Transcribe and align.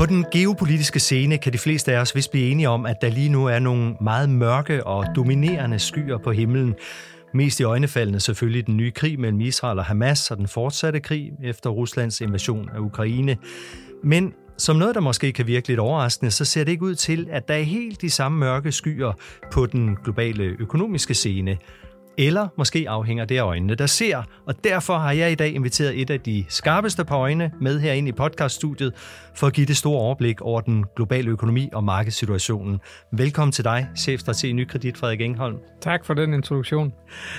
På 0.00 0.06
den 0.06 0.24
geopolitiske 0.32 1.00
scene 1.00 1.38
kan 1.38 1.52
de 1.52 1.58
fleste 1.58 1.92
af 1.92 2.00
os 2.00 2.14
vist 2.14 2.30
blive 2.30 2.50
enige 2.50 2.68
om, 2.68 2.86
at 2.86 2.96
der 3.02 3.10
lige 3.10 3.28
nu 3.28 3.46
er 3.46 3.58
nogle 3.58 3.96
meget 4.00 4.30
mørke 4.30 4.86
og 4.86 5.06
dominerende 5.16 5.78
skyer 5.78 6.18
på 6.18 6.32
himlen. 6.32 6.74
Mest 7.34 7.60
i 7.60 7.62
øjnefaldene 7.62 8.20
selvfølgelig 8.20 8.66
den 8.66 8.76
nye 8.76 8.90
krig 8.90 9.20
mellem 9.20 9.40
Israel 9.40 9.78
og 9.78 9.84
Hamas 9.84 10.30
og 10.30 10.36
den 10.36 10.48
fortsatte 10.48 11.00
krig 11.00 11.32
efter 11.42 11.70
Ruslands 11.70 12.20
invasion 12.20 12.70
af 12.74 12.78
Ukraine. 12.78 13.36
Men 14.04 14.32
som 14.58 14.76
noget, 14.76 14.94
der 14.94 15.00
måske 15.00 15.32
kan 15.32 15.46
virke 15.46 15.68
lidt 15.68 15.80
overraskende, 15.80 16.30
så 16.30 16.44
ser 16.44 16.64
det 16.64 16.72
ikke 16.72 16.84
ud 16.84 16.94
til, 16.94 17.28
at 17.30 17.48
der 17.48 17.54
er 17.54 17.62
helt 17.62 18.00
de 18.00 18.10
samme 18.10 18.38
mørke 18.38 18.72
skyer 18.72 19.12
på 19.52 19.66
den 19.66 19.96
globale 20.04 20.44
økonomiske 20.44 21.14
scene. 21.14 21.56
Eller 22.20 22.48
måske 22.58 22.86
afhænger 22.88 23.24
det 23.24 23.38
af 23.38 23.42
øjnene, 23.42 23.74
der 23.74 23.86
ser. 23.86 24.22
Og 24.46 24.64
derfor 24.64 24.98
har 24.98 25.12
jeg 25.12 25.32
i 25.32 25.34
dag 25.34 25.54
inviteret 25.54 26.00
et 26.00 26.10
af 26.10 26.20
de 26.20 26.44
skarpeste 26.48 27.04
på 27.04 27.14
øjne 27.14 27.50
med 27.60 27.80
herinde 27.80 28.08
i 28.08 28.12
podcaststudiet, 28.12 28.92
for 29.34 29.46
at 29.46 29.52
give 29.52 29.66
det 29.66 29.76
store 29.76 30.00
overblik 30.00 30.40
over 30.40 30.60
den 30.60 30.84
globale 30.96 31.30
økonomi 31.30 31.68
og 31.72 31.84
markedssituationen. 31.84 32.80
Velkommen 33.12 33.52
til 33.52 33.64
dig, 33.64 33.88
chefstrateg 33.98 34.50
i 34.50 34.52
Nykredit, 34.52 34.96
Frederik 34.96 35.20
Engholm. 35.20 35.56
Tak 35.80 36.04
for 36.04 36.14
den 36.14 36.34
introduktion. 36.34 36.92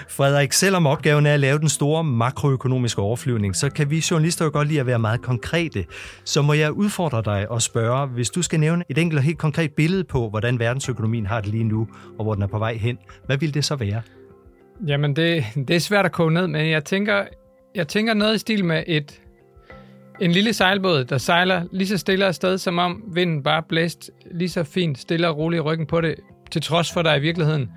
Frederik, 0.10 0.54
selvom 0.54 0.88
opgaven 0.88 1.26
er 1.26 1.34
at 1.34 1.40
lave 1.40 1.60
den 1.60 1.70
store 1.70 2.04
makroøkonomiske 2.04 3.02
overflyvning, 3.02 3.56
så 3.56 3.70
kan 3.70 3.90
vi 3.90 4.04
journalister 4.12 4.46
jo 4.46 4.52
godt 4.54 4.68
lide 4.68 4.80
at 4.80 4.86
være 4.86 5.00
meget 5.00 5.22
konkrete. 5.22 5.86
Så 6.26 6.42
må 6.42 6.54
jeg 6.54 6.72
udfordre 6.72 7.22
dig 7.26 7.52
og 7.52 7.62
spørge, 7.62 8.08
hvis 8.08 8.30
du 8.30 8.42
skal 8.42 8.60
nævne 8.60 8.84
et 8.90 8.98
enkelt 8.98 9.18
og 9.18 9.24
helt 9.24 9.38
konkret 9.38 9.72
billede 9.72 10.04
på, 10.04 10.30
hvordan 10.30 10.60
verdensøkonomien 10.60 11.26
har 11.26 11.42
det 11.42 11.50
lige 11.50 11.64
nu, 11.64 11.88
og 12.20 12.24
hvor 12.24 12.34
den 12.34 12.44
er 12.44 12.48
på 12.48 12.60
vej 12.60 12.74
hen, 12.74 12.98
hvad 13.26 13.38
vil 13.38 13.54
det 13.54 13.66
så 13.66 13.76
være? 13.76 14.02
Jamen, 14.88 15.16
det, 15.16 15.44
det 15.56 15.76
er 15.76 15.80
svært 15.80 16.06
at 16.06 16.12
koge 16.12 16.32
ned, 16.32 16.48
men 16.48 16.70
jeg 16.70 16.86
tænker, 16.86 17.24
jeg 17.76 17.88
tænker 17.88 18.14
noget 18.14 18.36
i 18.36 18.38
stil 18.38 18.66
med 18.66 18.84
et, 18.88 19.22
en 20.22 20.32
lille 20.32 20.54
sejlbåd, 20.54 21.06
der 21.06 21.18
sejler 21.18 21.64
lige 21.72 21.88
så 21.88 21.98
stille 21.98 22.26
afsted, 22.26 22.58
som 22.58 22.80
om 22.80 23.04
vinden 23.14 23.44
bare 23.44 23.64
blæst 23.64 24.12
lige 24.32 24.50
så 24.50 24.64
fint, 24.64 24.98
stille 24.98 25.30
og 25.30 25.38
roligt 25.38 25.58
i 25.58 25.62
ryggen 25.62 25.88
på 25.88 26.02
det, 26.02 26.16
til 26.52 26.62
trods 26.62 26.94
for, 26.94 27.00
at 27.00 27.06
der 27.06 27.16
i 27.16 27.20
virkeligheden 27.20 27.70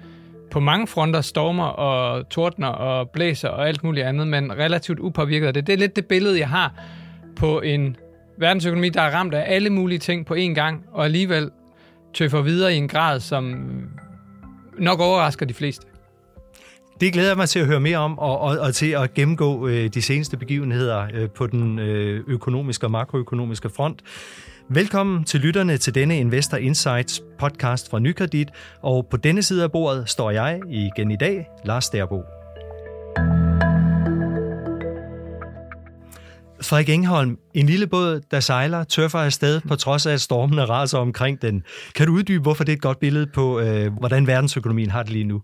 på 0.50 0.60
mange 0.60 0.86
fronter 0.86 1.20
stormer 1.20 1.64
og 1.64 2.28
tordner 2.28 2.68
og 2.68 3.10
blæser 3.10 3.48
og 3.48 3.68
alt 3.68 3.84
muligt 3.84 4.06
andet, 4.06 4.28
men 4.28 4.52
relativt 4.52 4.98
upåvirket 5.00 5.46
af 5.46 5.54
det. 5.54 5.66
Det 5.66 5.72
er 5.72 5.76
lidt 5.76 5.96
det 5.96 6.06
billede, 6.06 6.38
jeg 6.38 6.48
har 6.48 6.84
på 7.36 7.60
en 7.60 7.96
verdensøkonomi, 8.38 8.88
der 8.88 9.02
er 9.02 9.10
ramt 9.10 9.34
af 9.34 9.54
alle 9.54 9.70
mulige 9.70 9.98
ting 9.98 10.26
på 10.26 10.34
én 10.34 10.54
gang, 10.54 10.84
og 10.92 11.04
alligevel 11.04 11.50
tøffer 12.14 12.42
videre 12.42 12.74
i 12.74 12.76
en 12.76 12.88
grad, 12.88 13.20
som 13.20 13.64
nok 14.78 15.00
overrasker 15.00 15.46
de 15.46 15.54
fleste. 15.54 15.86
Det 17.00 17.12
glæder 17.12 17.28
jeg 17.28 17.36
mig 17.36 17.48
til 17.48 17.58
at 17.58 17.66
høre 17.66 17.80
mere 17.80 17.98
om, 17.98 18.18
og, 18.18 18.40
og, 18.40 18.58
og 18.58 18.74
til 18.74 18.90
at 18.90 19.14
gennemgå 19.14 19.68
øh, 19.68 19.88
de 19.94 20.02
seneste 20.02 20.36
begivenheder 20.36 21.06
øh, 21.14 21.30
på 21.30 21.46
den 21.46 21.78
øh, 21.78 22.24
økonomiske 22.26 22.86
og 22.86 22.90
makroøkonomiske 22.90 23.68
front. 23.68 24.02
Velkommen 24.68 25.24
til 25.24 25.40
lytterne 25.40 25.76
til 25.76 25.94
denne 25.94 26.18
Investor 26.18 26.56
Insights 26.56 27.22
podcast 27.38 27.90
fra 27.90 27.98
Nykredit, 27.98 28.48
og 28.82 29.06
på 29.10 29.16
denne 29.16 29.42
side 29.42 29.62
af 29.62 29.72
bordet 29.72 30.08
står 30.08 30.30
jeg 30.30 30.60
igen 30.68 31.10
i 31.10 31.16
dag, 31.16 31.46
Lars 31.64 31.88
Derbo. 31.88 32.22
Frederik 36.62 36.88
Engholm, 36.88 37.38
en 37.54 37.66
lille 37.66 37.86
båd, 37.86 38.20
der 38.30 38.40
sejler, 38.40 38.84
tørfer 38.84 39.18
afsted 39.18 39.60
på 39.68 39.76
trods 39.76 40.06
af, 40.06 40.12
at 40.12 40.20
stormene 40.20 40.64
raser 40.64 40.98
omkring 40.98 41.42
den. 41.42 41.62
Kan 41.94 42.06
du 42.06 42.12
uddybe, 42.12 42.42
hvorfor 42.42 42.64
det 42.64 42.72
er 42.72 42.76
et 42.76 42.82
godt 42.82 43.00
billede 43.00 43.26
på, 43.34 43.60
øh, 43.60 43.92
hvordan 43.98 44.26
verdensøkonomien 44.26 44.90
har 44.90 45.02
det 45.02 45.12
lige 45.12 45.24
nu? 45.24 45.42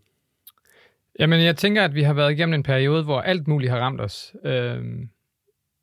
Jamen, 1.20 1.40
jeg 1.40 1.56
tænker, 1.56 1.84
at 1.84 1.94
vi 1.94 2.02
har 2.02 2.12
været 2.12 2.32
igennem 2.32 2.54
en 2.54 2.62
periode, 2.62 3.04
hvor 3.04 3.20
alt 3.20 3.48
muligt 3.48 3.70
har 3.72 3.78
ramt 3.78 4.00
os. 4.00 4.32
Øhm, 4.44 5.00
øh, 5.02 5.06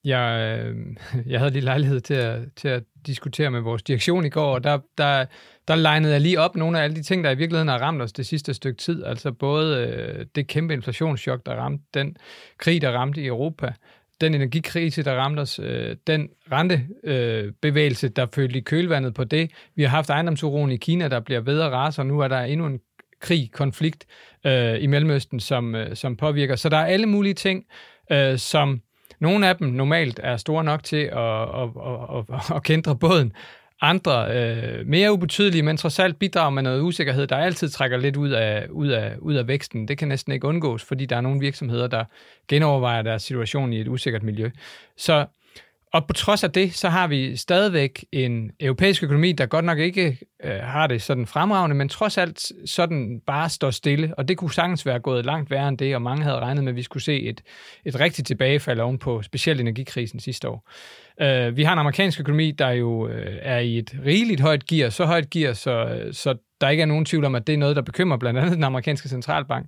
jeg, 0.03 0.63
jeg 1.31 1.39
havde 1.39 1.51
lige 1.51 1.65
lejlighed 1.65 1.99
til 1.99 2.13
at, 2.13 2.41
til 2.55 2.67
at 2.67 2.83
diskutere 3.05 3.51
med 3.51 3.61
vores 3.61 3.83
direktion 3.83 4.25
i 4.25 4.29
går, 4.29 4.53
og 4.53 4.63
der, 4.63 4.79
der, 4.97 5.25
der 5.67 5.75
legnede 5.75 6.13
jeg 6.13 6.21
lige 6.21 6.39
op 6.39 6.55
nogle 6.55 6.79
af 6.79 6.83
alle 6.83 6.95
de 6.95 7.03
ting, 7.03 7.23
der 7.23 7.31
i 7.31 7.35
virkeligheden 7.35 7.67
har 7.67 7.77
ramt 7.77 8.01
os 8.01 8.13
det 8.13 8.25
sidste 8.25 8.53
stykke 8.53 8.77
tid. 8.77 9.03
Altså 9.03 9.31
både 9.31 9.87
øh, 9.87 10.25
det 10.35 10.47
kæmpe 10.47 10.73
inflationschok, 10.73 11.45
der 11.45 11.53
ramte, 11.53 11.83
den 11.93 12.17
krig, 12.57 12.81
der 12.81 12.91
ramte 12.91 13.21
i 13.21 13.27
Europa, 13.27 13.73
den 14.21 14.33
energikrise, 14.33 15.03
der 15.03 15.15
ramte 15.15 15.39
os, 15.39 15.59
øh, 15.59 15.95
den 16.07 16.29
rentebevægelse, 16.51 18.07
øh, 18.07 18.11
der 18.15 18.25
følte 18.35 18.57
i 18.57 18.61
kølvandet 18.61 19.13
på 19.13 19.23
det. 19.23 19.51
Vi 19.75 19.83
har 19.83 19.89
haft 19.89 20.09
ejendomsuroen 20.09 20.71
i 20.71 20.77
Kina, 20.77 21.07
der 21.07 21.19
bliver 21.19 21.41
ved 21.41 21.61
at 21.61 21.71
rase, 21.71 22.01
og 22.01 22.05
nu 22.05 22.19
er 22.19 22.27
der 22.27 22.41
endnu 22.41 22.65
en 22.65 22.79
krig, 23.19 23.51
konflikt 23.51 24.05
øh, 24.45 24.83
i 24.83 24.87
Mellemøsten, 24.87 25.39
som, 25.39 25.75
øh, 25.75 25.95
som 25.95 26.15
påvirker. 26.15 26.55
Så 26.55 26.69
der 26.69 26.77
er 26.77 26.85
alle 26.85 27.05
mulige 27.05 27.33
ting, 27.33 27.65
øh, 28.11 28.37
som 28.37 28.81
nogle 29.19 29.47
af 29.47 29.55
dem 29.55 29.67
normalt 29.67 30.19
er 30.23 30.37
store 30.37 30.63
nok 30.63 30.83
til 30.83 31.03
at, 31.13 31.41
at, 31.41 31.69
at, 31.85 32.25
at, 32.33 32.55
at 32.55 32.63
kendre 32.63 32.95
båden. 32.95 33.33
Andre 33.81 34.37
øh, 34.37 34.87
mere 34.87 35.13
ubetydelige, 35.13 35.63
men 35.63 35.77
trods 35.77 35.99
alt 35.99 36.19
bidrager 36.19 36.49
med 36.49 36.63
noget 36.63 36.81
usikkerhed, 36.81 37.27
der 37.27 37.37
altid 37.37 37.69
trækker 37.69 37.97
lidt 37.97 38.17
ud 38.17 38.29
af, 38.29 38.67
ud, 38.69 38.87
af, 38.87 39.15
ud 39.19 39.35
af 39.35 39.47
væksten. 39.47 39.87
Det 39.87 39.97
kan 39.97 40.07
næsten 40.07 40.33
ikke 40.33 40.47
undgås, 40.47 40.83
fordi 40.83 41.05
der 41.05 41.15
er 41.15 41.21
nogle 41.21 41.39
virksomheder, 41.39 41.87
der 41.87 42.03
genovervejer 42.47 43.01
deres 43.01 43.23
situation 43.23 43.73
i 43.73 43.81
et 43.81 43.87
usikkert 43.87 44.23
miljø. 44.23 44.49
Så 44.97 45.25
og 45.93 46.07
på 46.07 46.13
trods 46.13 46.43
af 46.43 46.51
det, 46.51 46.73
så 46.73 46.89
har 46.89 47.07
vi 47.07 47.35
stadigvæk 47.35 48.05
en 48.11 48.51
europæisk 48.59 49.03
økonomi, 49.03 49.31
der 49.31 49.45
godt 49.45 49.65
nok 49.65 49.79
ikke 49.79 50.17
øh, 50.43 50.51
har 50.51 50.87
det 50.87 51.01
sådan 51.01 51.27
fremragende, 51.27 51.75
men 51.75 51.89
trods 51.89 52.17
alt 52.17 52.51
sådan 52.65 53.21
bare 53.27 53.49
står 53.49 53.71
stille. 53.71 54.13
Og 54.17 54.27
det 54.27 54.37
kunne 54.37 54.53
sagtens 54.53 54.85
være 54.85 54.99
gået 54.99 55.25
langt 55.25 55.51
værre 55.51 55.69
end 55.69 55.77
det, 55.77 55.95
og 55.95 56.01
mange 56.01 56.23
havde 56.23 56.39
regnet 56.39 56.63
med, 56.63 56.71
at 56.71 56.75
vi 56.75 56.81
skulle 56.81 57.03
se 57.03 57.21
et, 57.21 57.41
et 57.85 57.99
rigtigt 57.99 58.27
tilbagefald 58.27 58.79
oven 58.79 58.97
på 58.97 59.21
specielt 59.21 59.61
energikrisen 59.61 60.19
sidste 60.19 60.49
år. 60.49 60.69
Øh, 61.21 61.57
vi 61.57 61.63
har 61.63 61.73
en 61.73 61.79
amerikansk 61.79 62.19
økonomi, 62.19 62.51
der 62.51 62.69
jo 62.69 63.07
øh, 63.07 63.37
er 63.41 63.59
i 63.59 63.77
et 63.77 63.95
rigeligt 64.05 64.41
højt 64.41 64.65
gear, 64.65 64.89
så 64.89 65.05
højt 65.05 65.29
gear, 65.29 65.53
så, 65.53 66.01
så 66.11 66.35
der 66.61 66.69
ikke 66.69 66.81
er 66.81 66.87
nogen 66.87 67.05
tvivl 67.05 67.25
om, 67.25 67.35
at 67.35 67.47
det 67.47 67.53
er 67.53 67.57
noget, 67.57 67.75
der 67.75 67.81
bekymrer 67.81 68.17
blandt 68.17 68.39
andet 68.39 68.55
den 68.55 68.63
amerikanske 68.63 69.09
centralbank. 69.09 69.67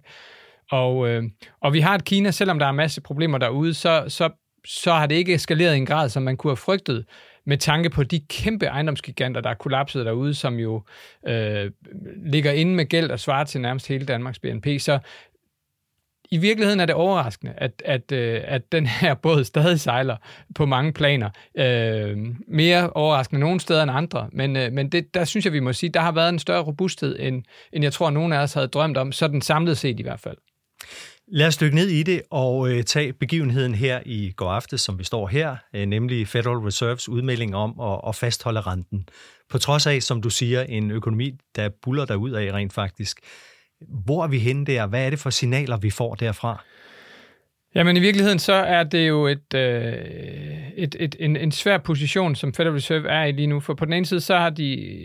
Og, 0.71 1.09
øh, 1.09 1.23
og 1.61 1.73
vi 1.73 1.79
har 1.79 1.95
et 1.95 2.05
Kina, 2.05 2.31
selvom 2.31 2.59
der 2.59 2.65
er 2.65 2.71
masse 2.71 3.01
problemer 3.01 3.37
derude, 3.37 3.73
så, 3.73 4.05
så 4.07 4.29
så 4.65 4.93
har 4.93 5.07
det 5.07 5.15
ikke 5.15 5.33
eskaleret 5.33 5.75
i 5.75 5.77
en 5.77 5.85
grad, 5.85 6.09
som 6.09 6.23
man 6.23 6.37
kunne 6.37 6.51
have 6.51 6.57
frygtet, 6.57 7.05
med 7.45 7.57
tanke 7.57 7.89
på 7.89 8.03
de 8.03 8.19
kæmpe 8.19 8.65
ejendomsgiganter, 8.65 9.41
der 9.41 9.49
er 9.49 9.53
kollapset 9.53 10.05
derude, 10.05 10.33
som 10.33 10.55
jo 10.55 10.83
øh, 11.27 11.71
ligger 12.25 12.51
inde 12.51 12.75
med 12.75 12.85
gæld 12.85 13.11
og 13.11 13.19
svarer 13.19 13.43
til 13.43 13.61
nærmest 13.61 13.87
hele 13.87 14.05
Danmarks 14.05 14.39
BNP. 14.39 14.67
Så 14.79 14.99
i 16.31 16.37
virkeligheden 16.37 16.79
er 16.79 16.85
det 16.85 16.95
overraskende, 16.95 17.53
at, 17.57 17.81
at, 17.85 18.11
øh, 18.11 18.41
at 18.45 18.71
den 18.71 18.85
her 18.85 19.13
båd 19.13 19.43
stadig 19.43 19.79
sejler 19.79 20.17
på 20.55 20.65
mange 20.65 20.93
planer. 20.93 21.29
Øh, 21.57 22.17
mere 22.47 22.89
overraskende 22.89 23.39
nogle 23.39 23.59
steder 23.59 23.83
end 23.83 23.91
andre, 23.91 24.29
men, 24.31 24.55
øh, 24.55 24.71
men 24.71 24.89
det, 24.89 25.13
der 25.13 25.25
synes 25.25 25.45
jeg, 25.45 25.53
vi 25.53 25.59
må 25.59 25.73
sige, 25.73 25.89
der 25.89 25.99
har 25.99 26.11
været 26.11 26.29
en 26.29 26.39
større 26.39 26.63
robusthed, 26.63 27.15
end, 27.19 27.43
end 27.73 27.83
jeg 27.83 27.93
tror, 27.93 28.09
nogen 28.09 28.33
af 28.33 28.37
os 28.37 28.53
havde 28.53 28.67
drømt 28.67 28.97
om, 28.97 29.11
sådan 29.11 29.41
samlet 29.41 29.77
set 29.77 29.99
i 29.99 30.03
hvert 30.03 30.19
fald. 30.19 30.37
Lad 31.31 31.47
os 31.47 31.57
dykke 31.57 31.75
ned 31.75 31.87
i 31.87 32.03
det 32.03 32.21
og 32.31 32.71
øh, 32.71 32.83
tage 32.83 33.13
begivenheden 33.13 33.75
her 33.75 33.99
i 34.05 34.31
går 34.35 34.51
aftes, 34.51 34.81
som 34.81 34.99
vi 34.99 35.03
står 35.03 35.27
her, 35.27 35.55
øh, 35.73 35.85
nemlig 35.85 36.27
Federal 36.27 36.57
Reserves 36.57 37.09
udmelding 37.09 37.55
om 37.55 37.79
at, 37.79 38.01
at 38.07 38.15
fastholde 38.15 38.61
renten. 38.61 39.09
På 39.49 39.57
trods 39.57 39.87
af, 39.87 40.03
som 40.03 40.21
du 40.21 40.29
siger, 40.29 40.63
en 40.63 40.91
økonomi, 40.91 41.31
der 41.55 41.69
buller 41.81 42.05
derud 42.05 42.31
af 42.31 42.51
rent 42.53 42.73
faktisk. 42.73 43.19
Hvor 44.05 44.23
er 44.23 44.27
vi 44.27 44.39
henne 44.39 44.65
der? 44.65 44.87
Hvad 44.87 45.05
er 45.05 45.09
det 45.09 45.19
for 45.19 45.29
signaler, 45.29 45.77
vi 45.77 45.89
får 45.89 46.15
derfra? 46.15 46.63
Jamen 47.75 47.97
i 47.97 47.99
virkeligheden 47.99 48.39
så 48.39 48.53
er 48.53 48.83
det 48.83 49.07
jo 49.07 49.27
et, 49.27 49.53
øh, 49.55 49.93
et, 50.75 50.95
et, 50.99 51.15
en, 51.19 51.35
en 51.35 51.51
svær 51.51 51.77
position, 51.77 52.35
som 52.35 52.53
Federal 52.53 52.73
Reserve 52.73 53.09
er 53.09 53.23
i 53.23 53.31
lige 53.31 53.47
nu. 53.47 53.59
For 53.59 53.73
på 53.73 53.85
den 53.85 53.93
ene 53.93 54.05
side, 54.05 54.21
så 54.21 54.37
har 54.37 54.49
de 54.49 54.99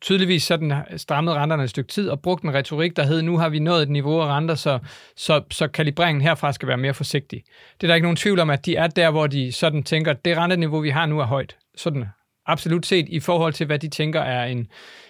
tydeligvis 0.00 0.42
sådan 0.42 0.72
strammet 0.96 1.34
renterne 1.34 1.64
et 1.64 1.70
stykke 1.70 1.88
tid 1.88 2.08
og 2.08 2.20
brugt 2.20 2.44
en 2.44 2.54
retorik, 2.54 2.96
der 2.96 3.02
hed, 3.02 3.22
nu 3.22 3.38
har 3.38 3.48
vi 3.48 3.58
nået 3.58 3.82
et 3.82 3.90
niveau 3.90 4.20
af 4.20 4.26
renter, 4.26 4.54
så, 4.54 4.78
så, 5.16 5.42
så 5.50 5.68
kalibreringen 5.68 6.22
herfra 6.22 6.52
skal 6.52 6.68
være 6.68 6.76
mere 6.76 6.94
forsigtig. 6.94 7.42
Det 7.80 7.86
er 7.86 7.86
der 7.86 7.94
ikke 7.94 8.04
nogen 8.04 8.16
tvivl 8.16 8.40
om, 8.40 8.50
at 8.50 8.66
de 8.66 8.76
er 8.76 8.86
der, 8.86 9.10
hvor 9.10 9.26
de 9.26 9.52
sådan 9.52 9.82
tænker, 9.82 10.10
at 10.10 10.24
det 10.24 10.36
renteniveau, 10.36 10.80
vi 10.80 10.90
har 10.90 11.06
nu, 11.06 11.20
er 11.20 11.26
højt. 11.26 11.56
Sådan 11.76 12.04
absolut 12.50 12.86
set 12.86 13.06
i 13.08 13.20
forhold 13.20 13.52
til, 13.52 13.66
hvad 13.66 13.78
de 13.78 13.88
tænker 13.88 14.20
er 14.20 14.44
en, 14.44 14.66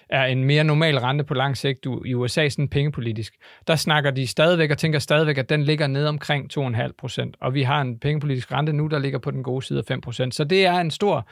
er 0.09 0.25
en 0.25 0.45
mere 0.45 0.65
normal 0.65 0.99
rente 0.99 1.25
på 1.25 1.35
lang 1.35 1.57
sigt 1.57 1.87
i 2.05 2.15
USA, 2.15 2.49
sådan 2.49 2.69
pengepolitisk. 2.69 3.35
Der 3.67 3.77
snakker 3.77 4.11
de 4.11 4.27
stadigvæk 4.27 4.71
og 4.71 4.79
tænker 4.79 4.99
stadigvæk, 4.99 5.39
at 5.39 5.49
den 5.49 5.63
ligger 5.63 5.87
ned 5.87 6.07
omkring 6.07 6.51
2,5 6.59 6.93
procent, 6.99 7.37
og 7.41 7.55
vi 7.55 7.63
har 7.63 7.81
en 7.81 7.99
pengepolitisk 7.99 8.53
rente 8.53 8.73
nu, 8.73 8.87
der 8.87 8.99
ligger 8.99 9.19
på 9.19 9.31
den 9.31 9.43
gode 9.43 9.67
side 9.67 9.79
af 9.79 9.85
5 9.85 10.01
procent. 10.01 10.35
Så 10.35 10.45
det 10.45 10.67
er 10.67 10.81
en 10.81 10.91
stor, 10.91 11.29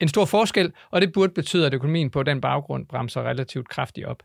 en 0.00 0.08
stor 0.08 0.24
forskel, 0.24 0.72
og 0.90 1.00
det 1.00 1.12
burde 1.12 1.32
betyde, 1.32 1.66
at 1.66 1.74
økonomien 1.74 2.10
på 2.10 2.22
den 2.22 2.40
baggrund 2.40 2.86
bremser 2.86 3.22
relativt 3.22 3.68
kraftigt 3.68 4.06
op. 4.06 4.22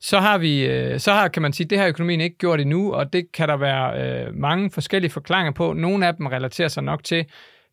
Så 0.00 0.18
har 0.18 0.38
vi, 0.38 0.66
øh, 0.66 1.00
så 1.00 1.12
har, 1.12 1.28
kan 1.28 1.42
man 1.42 1.52
sige, 1.52 1.66
det 1.66 1.78
har 1.78 1.86
økonomien 1.86 2.20
ikke 2.20 2.38
gjort 2.38 2.60
endnu, 2.60 2.92
og 2.92 3.12
det 3.12 3.32
kan 3.32 3.48
der 3.48 3.56
være 3.56 4.26
øh, 4.26 4.34
mange 4.34 4.70
forskellige 4.70 5.10
forklaringer 5.10 5.52
på. 5.52 5.72
Nogle 5.72 6.06
af 6.06 6.14
dem 6.14 6.26
relaterer 6.26 6.68
sig 6.68 6.82
nok 6.82 7.04
til, 7.04 7.24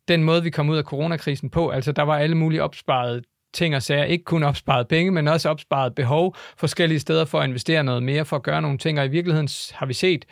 den 0.08 0.24
måde, 0.24 0.44
vi 0.44 0.50
kom 0.50 0.70
ud 0.70 0.78
af 0.78 0.84
coronakrisen 0.84 1.50
på. 1.50 1.70
Altså, 1.70 1.92
der 1.92 2.04
var 2.04 2.18
alle 2.18 2.36
mulige 2.36 2.64
opsparede 2.64 3.22
ting 3.54 3.76
og 3.76 3.82
sager. 3.82 4.04
Ikke 4.04 4.24
kun 4.24 4.44
opsparet 4.44 4.88
penge, 4.88 5.12
men 5.12 5.28
også 5.28 5.50
opsparet 5.50 5.96
behov 5.96 6.36
forskellige 6.58 7.00
steder 7.00 7.26
for 7.26 7.40
at 7.40 7.48
investere 7.48 7.84
noget 7.84 8.04
mere, 8.04 8.26
for 8.26 8.36
at 8.36 8.44
gøre 8.44 8.62
nogle 8.62 8.78
ting. 8.78 9.00
Og 9.00 9.06
i 9.06 9.10
virkeligheden 9.10 9.50
har 9.72 9.86
vi 9.86 9.94
set 9.94 10.26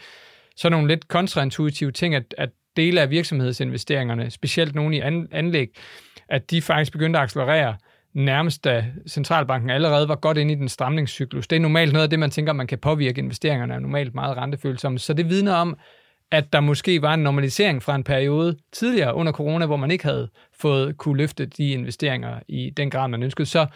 sådan 0.55 0.71
nogle 0.71 0.87
lidt 0.87 1.07
kontraintuitive 1.07 1.91
ting, 1.91 2.15
at, 2.15 2.35
at 2.37 2.49
dele 2.77 3.01
af 3.01 3.09
virksomhedsinvesteringerne, 3.09 4.31
specielt 4.31 4.75
nogle 4.75 4.97
i 4.97 4.99
anlæg, 5.31 5.69
at 6.29 6.51
de 6.51 6.61
faktisk 6.61 6.91
begyndte 6.91 7.19
at 7.19 7.23
accelerere 7.23 7.75
nærmest 8.13 8.63
da 8.63 8.85
centralbanken 9.09 9.69
allerede 9.69 10.07
var 10.07 10.15
godt 10.15 10.37
inde 10.37 10.53
i 10.53 10.55
den 10.55 10.69
stramningscyklus. 10.69 11.47
Det 11.47 11.55
er 11.55 11.59
normalt 11.59 11.93
noget 11.93 12.03
af 12.03 12.09
det, 12.09 12.19
man 12.19 12.31
tænker, 12.31 12.53
man 12.53 12.67
kan 12.67 12.77
påvirke. 12.77 13.19
Investeringerne 13.19 13.73
er 13.73 13.79
normalt 13.79 14.15
meget 14.15 14.37
rentefølsomme. 14.37 14.99
Så 14.99 15.13
det 15.13 15.29
vidner 15.29 15.53
om, 15.53 15.77
at 16.31 16.53
der 16.53 16.59
måske 16.59 17.01
var 17.01 17.13
en 17.13 17.23
normalisering 17.23 17.83
fra 17.83 17.95
en 17.95 18.03
periode 18.03 18.57
tidligere 18.71 19.15
under 19.15 19.31
corona, 19.31 19.65
hvor 19.65 19.77
man 19.77 19.91
ikke 19.91 20.03
havde 20.03 20.29
fået 20.59 20.97
kunne 20.97 21.17
løfte 21.17 21.45
de 21.45 21.69
investeringer 21.69 22.39
i 22.47 22.69
den 22.69 22.89
grad, 22.89 23.07
man 23.07 23.23
ønskede. 23.23 23.45
Så 23.45 23.67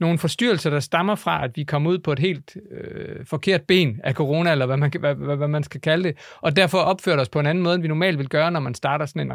nogle 0.00 0.18
forstyrrelser, 0.18 0.70
der 0.70 0.80
stammer 0.80 1.14
fra, 1.14 1.44
at 1.44 1.50
vi 1.54 1.64
kom 1.64 1.86
ud 1.86 1.98
på 1.98 2.12
et 2.12 2.18
helt 2.18 2.56
øh, 2.70 3.26
forkert 3.26 3.62
ben 3.62 4.00
af 4.04 4.14
corona, 4.14 4.52
eller 4.52 4.66
hvad 4.66 4.76
man, 4.76 4.92
hvad, 5.00 5.14
hvad, 5.14 5.36
hvad 5.36 5.48
man 5.48 5.62
skal 5.62 5.80
kalde 5.80 6.04
det, 6.04 6.18
og 6.40 6.56
derfor 6.56 6.78
opførte 6.78 7.20
os 7.20 7.28
på 7.28 7.40
en 7.40 7.46
anden 7.46 7.64
måde, 7.64 7.74
end 7.74 7.82
vi 7.82 7.88
normalt 7.88 8.18
vil 8.18 8.28
gøre, 8.28 8.50
når 8.50 8.60
man 8.60 8.74
starter 8.74 9.06
sådan 9.06 9.22
en 9.22 9.32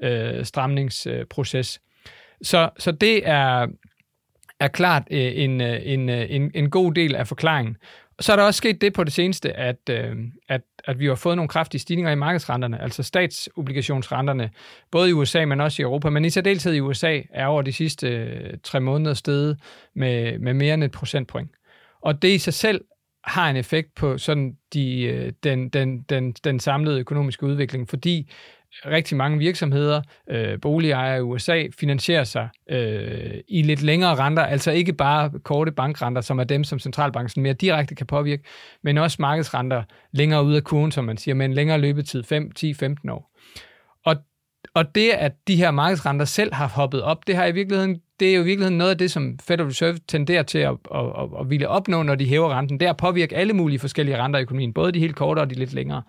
rentestramningsproces. 0.00 1.80
Øh, 1.82 1.86
så, 2.42 2.70
så 2.78 2.92
det 2.92 3.28
er, 3.28 3.66
er 4.60 4.68
klart 4.68 5.02
øh, 5.10 5.32
en, 5.34 5.60
øh, 5.60 5.80
en, 5.82 6.08
øh, 6.08 6.26
en, 6.28 6.50
en 6.54 6.70
god 6.70 6.94
del 6.94 7.14
af 7.14 7.26
forklaringen. 7.26 7.76
Så 8.20 8.32
er 8.32 8.36
der 8.36 8.42
også 8.42 8.58
sket 8.58 8.80
det 8.80 8.92
på 8.92 9.04
det 9.04 9.12
seneste, 9.12 9.52
at, 9.52 9.88
øh, 9.90 10.16
at, 10.48 10.62
at 10.86 10.98
vi 10.98 11.06
har 11.06 11.14
fået 11.14 11.36
nogle 11.36 11.48
kraftige 11.48 11.80
stigninger 11.80 12.12
i 12.12 12.14
markedsrenterne, 12.14 12.82
altså 12.82 13.02
statsobligationsrenterne, 13.02 14.50
både 14.90 15.10
i 15.10 15.12
USA, 15.12 15.44
men 15.44 15.60
også 15.60 15.82
i 15.82 15.84
Europa, 15.84 16.10
men 16.10 16.24
i 16.24 16.30
særdeleshed 16.30 16.74
i 16.74 16.80
USA 16.80 17.20
er 17.30 17.46
over 17.46 17.62
de 17.62 17.72
sidste 17.72 18.08
øh, 18.08 18.54
tre 18.62 18.80
måneder 18.80 19.14
steget 19.14 19.58
med, 19.94 20.38
med 20.38 20.54
mere 20.54 20.74
end 20.74 20.84
et 20.84 20.92
procentpoint. 20.92 21.50
Og 22.00 22.22
det 22.22 22.28
i 22.28 22.38
sig 22.38 22.54
selv 22.54 22.80
har 23.24 23.50
en 23.50 23.56
effekt 23.56 23.94
på 23.94 24.18
sådan 24.18 24.56
de, 24.72 25.02
øh, 25.02 25.32
den, 25.42 25.68
den, 25.68 26.02
den, 26.02 26.32
den 26.32 26.60
samlede 26.60 27.00
økonomiske 27.00 27.46
udvikling, 27.46 27.88
fordi 27.88 28.30
rigtig 28.86 29.16
mange 29.16 29.38
virksomheder, 29.38 30.02
øh, 30.30 30.60
boligejere 30.60 31.18
i 31.18 31.20
USA, 31.20 31.66
finansierer 31.78 32.24
sig 32.24 32.48
øh, 32.70 33.34
i 33.48 33.62
lidt 33.62 33.82
længere 33.82 34.14
renter, 34.14 34.42
altså 34.42 34.70
ikke 34.70 34.92
bare 34.92 35.30
korte 35.44 35.72
bankrenter, 35.72 36.20
som 36.20 36.38
er 36.38 36.44
dem, 36.44 36.64
som 36.64 36.78
centralbanken 36.78 37.42
mere 37.42 37.52
direkte 37.52 37.94
kan 37.94 38.06
påvirke, 38.06 38.42
men 38.82 38.98
også 38.98 39.16
markedsrenter 39.20 39.82
længere 40.12 40.44
ud 40.44 40.54
af 40.54 40.64
kurven, 40.64 40.92
som 40.92 41.04
man 41.04 41.16
siger, 41.16 41.34
med 41.34 41.46
en 41.46 41.54
længere 41.54 41.78
løbetid, 41.78 42.22
5, 42.22 42.50
10, 42.50 42.74
15 42.74 43.08
år. 43.08 43.30
Og, 44.04 44.16
og 44.74 44.94
det, 44.94 45.10
at 45.10 45.32
de 45.48 45.56
her 45.56 45.70
markedsrenter 45.70 46.24
selv 46.24 46.54
har 46.54 46.68
hoppet 46.68 47.02
op, 47.02 47.26
det 47.26 47.36
har 47.36 47.46
i 47.46 47.52
virkeligheden 47.52 48.00
det 48.20 48.30
er 48.30 48.34
jo 48.34 48.42
i 48.42 48.44
virkeligheden 48.44 48.78
noget 48.78 48.90
af 48.90 48.98
det, 48.98 49.10
som 49.10 49.38
Federal 49.38 49.66
Reserve 49.66 49.98
tenderer 50.08 50.42
til 50.42 50.58
at, 50.58 50.76
at, 50.94 51.00
at, 51.00 51.28
at 51.40 51.50
ville 51.50 51.68
opnå, 51.68 52.02
når 52.02 52.14
de 52.14 52.28
hæver 52.28 52.58
renten. 52.58 52.80
Det 52.80 52.86
er 52.86 52.90
at 52.90 52.96
påvirke 52.96 53.36
alle 53.36 53.52
mulige 53.52 53.78
forskellige 53.78 54.16
renter 54.22 54.38
i 54.38 54.42
økonomien, 54.42 54.72
både 54.72 54.92
de 54.92 54.98
helt 54.98 55.16
korte 55.16 55.40
og 55.40 55.50
de 55.50 55.54
lidt 55.54 55.72
længere. 55.72 56.02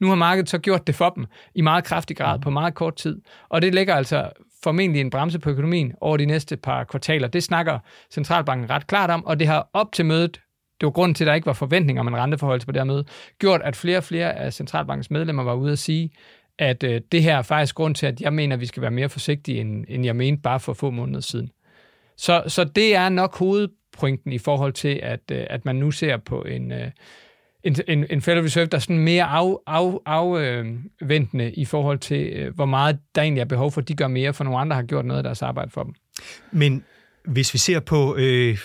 Nu 0.00 0.08
har 0.08 0.14
markedet 0.14 0.50
så 0.50 0.58
gjort 0.58 0.86
det 0.86 0.94
for 0.94 1.10
dem 1.10 1.26
i 1.54 1.60
meget 1.60 1.84
kraftig 1.84 2.16
grad 2.16 2.38
på 2.40 2.50
meget 2.50 2.74
kort 2.74 2.96
tid, 2.96 3.20
og 3.48 3.62
det 3.62 3.74
lægger 3.74 3.94
altså 3.94 4.30
formentlig 4.62 5.00
en 5.00 5.10
bremse 5.10 5.38
på 5.38 5.50
økonomien 5.50 5.92
over 6.00 6.16
de 6.16 6.26
næste 6.26 6.56
par 6.56 6.84
kvartaler. 6.84 7.28
Det 7.28 7.42
snakker 7.42 7.78
centralbanken 8.10 8.70
ret 8.70 8.86
klart 8.86 9.10
om, 9.10 9.26
og 9.26 9.38
det 9.38 9.46
har 9.46 9.68
op 9.72 9.92
til 9.92 10.06
mødet 10.06 10.40
det 10.80 10.86
var 10.86 10.90
grunden 10.90 11.14
til, 11.14 11.24
at 11.24 11.26
der 11.26 11.34
ikke 11.34 11.46
var 11.46 11.52
forventninger 11.52 12.00
om 12.00 12.08
en 12.08 12.16
renteforhold 12.16 12.60
på 12.66 12.72
det 12.72 12.80
her 12.80 12.84
møde, 12.84 13.04
gjort, 13.38 13.60
at 13.64 13.76
flere 13.76 13.98
og 13.98 14.04
flere 14.04 14.32
af 14.32 14.52
centralbankens 14.52 15.10
medlemmer 15.10 15.42
var 15.42 15.54
ude 15.54 15.72
at 15.72 15.78
sige, 15.78 16.10
at 16.58 16.82
øh, 16.82 17.00
det 17.12 17.22
her 17.22 17.36
er 17.36 17.42
faktisk 17.42 17.74
grund 17.74 17.94
til, 17.94 18.06
at 18.06 18.20
jeg 18.20 18.32
mener, 18.32 18.56
at 18.56 18.60
vi 18.60 18.66
skal 18.66 18.82
være 18.82 18.90
mere 18.90 19.08
forsigtige, 19.08 19.60
end, 19.60 19.84
end 19.88 20.04
jeg 20.04 20.16
mente 20.16 20.42
bare 20.42 20.60
for 20.60 20.72
få 20.72 20.90
måneder 20.90 21.20
siden. 21.20 21.50
Så, 22.16 22.42
så 22.46 22.64
det 22.64 22.96
er 22.96 23.08
nok 23.08 23.38
hovedpointen 23.38 24.32
i 24.32 24.38
forhold 24.38 24.72
til, 24.72 25.00
at, 25.02 25.20
øh, 25.32 25.46
at 25.50 25.64
man 25.64 25.76
nu 25.76 25.90
ser 25.90 26.16
på 26.16 26.42
en, 26.42 26.72
øh, 26.72 26.90
en, 27.64 27.76
en, 27.88 28.06
en 28.10 28.22
Federal 28.22 28.42
Reserve, 28.42 28.66
der 28.66 28.76
er 28.76 28.80
sådan 28.80 28.98
mere 28.98 29.24
af, 29.24 29.54
af, 29.66 29.98
afventende 30.06 31.44
øh, 31.44 31.52
i 31.56 31.64
forhold 31.64 31.98
til, 31.98 32.26
øh, 32.26 32.54
hvor 32.54 32.66
meget 32.66 32.98
der 33.14 33.22
egentlig 33.22 33.40
er 33.40 33.44
behov 33.44 33.72
for, 33.72 33.80
at 33.80 33.88
de 33.88 33.94
gør 33.94 34.08
mere, 34.08 34.34
for 34.34 34.44
nogle 34.44 34.58
andre 34.60 34.76
har 34.76 34.82
gjort 34.82 35.04
noget 35.04 35.18
af 35.18 35.22
deres 35.24 35.42
arbejde 35.42 35.70
for 35.70 35.82
dem. 35.82 35.94
Men 36.52 36.84
hvis 37.24 37.54
vi 37.54 37.58
ser 37.58 37.80
på 37.80 38.16
øh, 38.16 38.58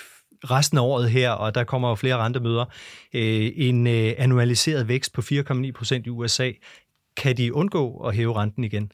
resten 0.44 0.78
af 0.78 0.82
året 0.82 1.10
her, 1.10 1.32
og 1.32 1.56
der 1.56 1.64
kommer 1.64 1.90
jo 1.90 1.96
flere 1.96 2.18
rentemøder, 2.18 2.66
øh, 3.14 3.52
en 3.56 3.88
øh, 3.88 4.14
annualiseret 4.18 4.88
vækst 4.88 5.14
på 5.14 5.22
4,9 5.22 5.72
procent 5.72 6.08
i 6.08 6.10
USA, 6.10 6.52
kan 7.18 7.38
de 7.38 7.54
undgå 7.54 7.98
at 7.98 8.16
hæve 8.16 8.34
renten 8.34 8.64
igen? 8.64 8.92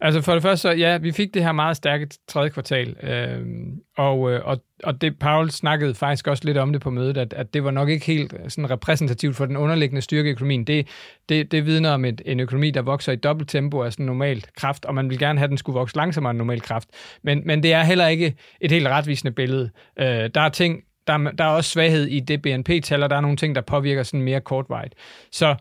Altså 0.00 0.20
for 0.20 0.32
det 0.32 0.42
første, 0.42 0.62
så 0.62 0.70
ja, 0.70 0.98
vi 0.98 1.12
fik 1.12 1.34
det 1.34 1.42
her 1.42 1.52
meget 1.52 1.76
stærke 1.76 2.08
tredje 2.28 2.50
kvartal, 2.50 2.96
øhm, 3.02 3.70
øh, 3.70 3.76
og, 3.96 4.20
og, 4.20 4.62
og 4.84 5.00
det 5.00 5.18
Paul 5.18 5.50
snakkede 5.50 5.94
faktisk 5.94 6.26
også 6.26 6.44
lidt 6.44 6.58
om 6.58 6.72
det 6.72 6.82
på 6.82 6.90
mødet, 6.90 7.16
at, 7.16 7.32
at 7.32 7.54
det 7.54 7.64
var 7.64 7.70
nok 7.70 7.88
ikke 7.88 8.06
helt 8.06 8.34
sådan 8.48 8.70
repræsentativt 8.70 9.36
for 9.36 9.46
den 9.46 9.56
underliggende 9.56 10.02
styrke 10.02 10.28
i 10.28 10.32
økonomien. 10.32 10.64
Det, 10.64 10.88
det, 11.28 11.52
det 11.52 11.66
vidner 11.66 11.90
om 11.90 12.04
et, 12.04 12.22
en 12.24 12.40
økonomi, 12.40 12.70
der 12.70 12.82
vokser 12.82 13.12
i 13.12 13.16
dobbelt 13.16 13.50
tempo 13.50 13.82
af 13.82 13.92
sådan 13.92 14.06
normalt 14.06 14.54
kraft, 14.56 14.84
og 14.84 14.94
man 14.94 15.10
vil 15.10 15.18
gerne 15.18 15.38
have, 15.38 15.44
at 15.44 15.50
den 15.50 15.58
skulle 15.58 15.78
vokse 15.78 15.96
langsommere 15.96 16.30
end 16.30 16.38
normal 16.38 16.60
kraft. 16.60 16.88
Men, 17.22 17.42
men 17.44 17.62
det 17.62 17.72
er 17.72 17.82
heller 17.82 18.06
ikke 18.06 18.34
et 18.60 18.70
helt 18.70 18.86
retvisende 18.86 19.32
billede. 19.32 19.70
Øh, 19.98 20.06
der 20.06 20.40
er 20.40 20.48
ting, 20.48 20.82
der, 21.06 21.18
der 21.18 21.44
er 21.44 21.48
også 21.48 21.70
svaghed 21.70 22.06
i 22.06 22.20
det 22.20 22.42
BNP-tal, 22.42 23.02
og 23.02 23.10
der 23.10 23.16
er 23.16 23.20
nogle 23.20 23.36
ting, 23.36 23.54
der 23.54 23.60
påvirker 23.60 24.02
sådan 24.02 24.22
mere 24.22 24.40
kortvarigt. 24.40 24.94
Så 25.32 25.56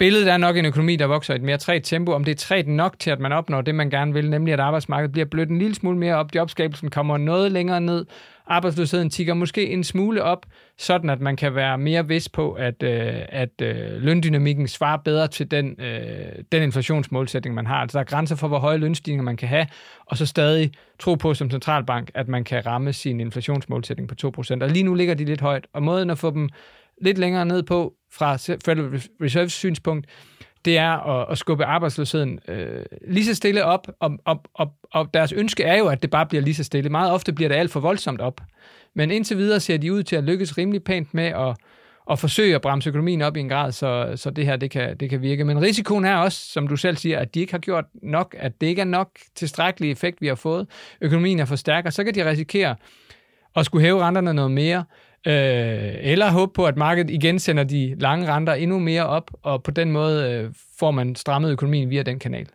Billedet 0.00 0.28
er 0.28 0.36
nok 0.36 0.56
en 0.56 0.64
økonomi, 0.64 0.96
der 0.96 1.06
vokser 1.06 1.34
i 1.34 1.36
et 1.36 1.42
mere 1.42 1.58
træt 1.58 1.82
tempo. 1.84 2.12
Om 2.12 2.24
det 2.24 2.32
er 2.32 2.36
træt 2.36 2.66
nok 2.68 2.98
til, 2.98 3.10
at 3.10 3.20
man 3.20 3.32
opnår 3.32 3.60
det, 3.60 3.74
man 3.74 3.90
gerne 3.90 4.12
vil, 4.12 4.30
nemlig 4.30 4.54
at 4.54 4.60
arbejdsmarkedet 4.60 5.12
bliver 5.12 5.26
blødt 5.26 5.48
en 5.48 5.58
lille 5.58 5.74
smule 5.74 5.98
mere 5.98 6.14
op, 6.14 6.34
jobskabelsen 6.34 6.90
kommer 6.90 7.18
noget 7.18 7.52
længere 7.52 7.80
ned, 7.80 8.06
arbejdsløsheden 8.46 9.10
tigger 9.10 9.34
måske 9.34 9.70
en 9.70 9.84
smule 9.84 10.22
op, 10.22 10.46
sådan 10.78 11.10
at 11.10 11.20
man 11.20 11.36
kan 11.36 11.54
være 11.54 11.78
mere 11.78 12.08
vis 12.08 12.28
på, 12.28 12.52
at, 12.52 12.82
øh, 12.82 13.14
at 13.28 13.62
øh, 13.62 14.02
løndynamikken 14.02 14.68
svarer 14.68 14.96
bedre 14.96 15.28
til 15.28 15.50
den, 15.50 15.80
øh, 15.80 16.44
den 16.52 16.62
inflationsmålsætning, 16.62 17.54
man 17.54 17.66
har. 17.66 17.76
Altså 17.76 17.98
der 17.98 18.04
er 18.04 18.08
grænser 18.08 18.36
for, 18.36 18.48
hvor 18.48 18.58
høje 18.58 18.78
lønstigninger 18.78 19.24
man 19.24 19.36
kan 19.36 19.48
have, 19.48 19.66
og 20.06 20.16
så 20.16 20.26
stadig 20.26 20.72
tro 20.98 21.14
på 21.14 21.34
som 21.34 21.50
centralbank, 21.50 22.10
at 22.14 22.28
man 22.28 22.44
kan 22.44 22.66
ramme 22.66 22.92
sin 22.92 23.20
inflationsmålsætning 23.20 24.08
på 24.08 24.14
2%. 24.40 24.62
Og 24.62 24.68
lige 24.68 24.82
nu 24.82 24.94
ligger 24.94 25.14
de 25.14 25.24
lidt 25.24 25.40
højt, 25.40 25.66
og 25.72 25.82
måden 25.82 26.10
at 26.10 26.18
få 26.18 26.30
dem 26.30 26.48
lidt 27.00 27.18
længere 27.18 27.46
ned 27.46 27.62
på 27.62 27.94
fra 28.12 28.36
Federal 28.36 29.00
Reserves 29.22 29.52
synspunkt, 29.52 30.06
det 30.64 30.78
er 30.78 31.20
at, 31.20 31.26
at 31.30 31.38
skubbe 31.38 31.64
arbejdsløsheden 31.64 32.40
øh, 32.48 32.84
lige 33.08 33.24
så 33.24 33.34
stille 33.34 33.64
op, 33.64 33.88
og, 34.00 34.18
og, 34.24 34.42
og, 34.54 34.72
og 34.92 35.14
deres 35.14 35.32
ønske 35.32 35.62
er 35.62 35.78
jo, 35.78 35.86
at 35.86 36.02
det 36.02 36.10
bare 36.10 36.26
bliver 36.26 36.42
lige 36.42 36.54
så 36.54 36.64
stille. 36.64 36.90
Meget 36.90 37.12
ofte 37.12 37.32
bliver 37.32 37.48
det 37.48 37.56
alt 37.56 37.70
for 37.70 37.80
voldsomt 37.80 38.20
op. 38.20 38.40
Men 38.94 39.10
indtil 39.10 39.36
videre 39.36 39.60
ser 39.60 39.76
de 39.76 39.92
ud 39.92 40.02
til 40.02 40.16
at 40.16 40.24
lykkes 40.24 40.58
rimelig 40.58 40.84
pænt 40.84 41.14
med 41.14 41.24
at, 41.24 41.56
at 42.10 42.18
forsøge 42.18 42.54
at 42.54 42.60
bremse 42.60 42.88
økonomien 42.88 43.22
op 43.22 43.36
i 43.36 43.40
en 43.40 43.48
grad, 43.48 43.72
så, 43.72 44.12
så 44.16 44.30
det 44.30 44.46
her 44.46 44.56
det 44.56 44.70
kan, 44.70 44.96
det 44.96 45.10
kan 45.10 45.22
virke. 45.22 45.44
Men 45.44 45.62
risikoen 45.62 46.04
er 46.04 46.16
også, 46.16 46.52
som 46.52 46.68
du 46.68 46.76
selv 46.76 46.96
siger, 46.96 47.18
at 47.18 47.34
de 47.34 47.40
ikke 47.40 47.52
har 47.52 47.58
gjort 47.58 47.84
nok, 48.02 48.34
at 48.38 48.60
det 48.60 48.66
ikke 48.66 48.80
er 48.80 48.86
nok 48.86 49.10
tilstrækkelig 49.34 49.90
effekt, 49.90 50.20
vi 50.20 50.26
har 50.26 50.34
fået. 50.34 50.66
Økonomien 51.00 51.40
er 51.40 51.44
for 51.44 51.56
stærk, 51.56 51.86
og 51.86 51.92
så 51.92 52.04
kan 52.04 52.14
de 52.14 52.30
risikere 52.30 52.76
at 53.56 53.66
skulle 53.66 53.84
hæve 53.84 54.02
renterne 54.02 54.34
noget 54.34 54.50
mere, 54.50 54.84
Øh, 55.26 55.32
eller 56.00 56.30
håbe 56.30 56.52
på, 56.52 56.66
at 56.66 56.76
markedet 56.76 57.10
igen 57.10 57.38
sender 57.38 57.64
de 57.64 57.94
lange 57.98 58.32
renter 58.32 58.52
endnu 58.52 58.78
mere 58.78 59.06
op, 59.06 59.30
og 59.42 59.62
på 59.62 59.70
den 59.70 59.92
måde 59.92 60.32
øh, 60.32 60.50
får 60.78 60.90
man 60.90 61.16
strammet 61.16 61.50
økonomien 61.50 61.90
via 61.90 62.02
den 62.02 62.18
kanal. 62.18 62.46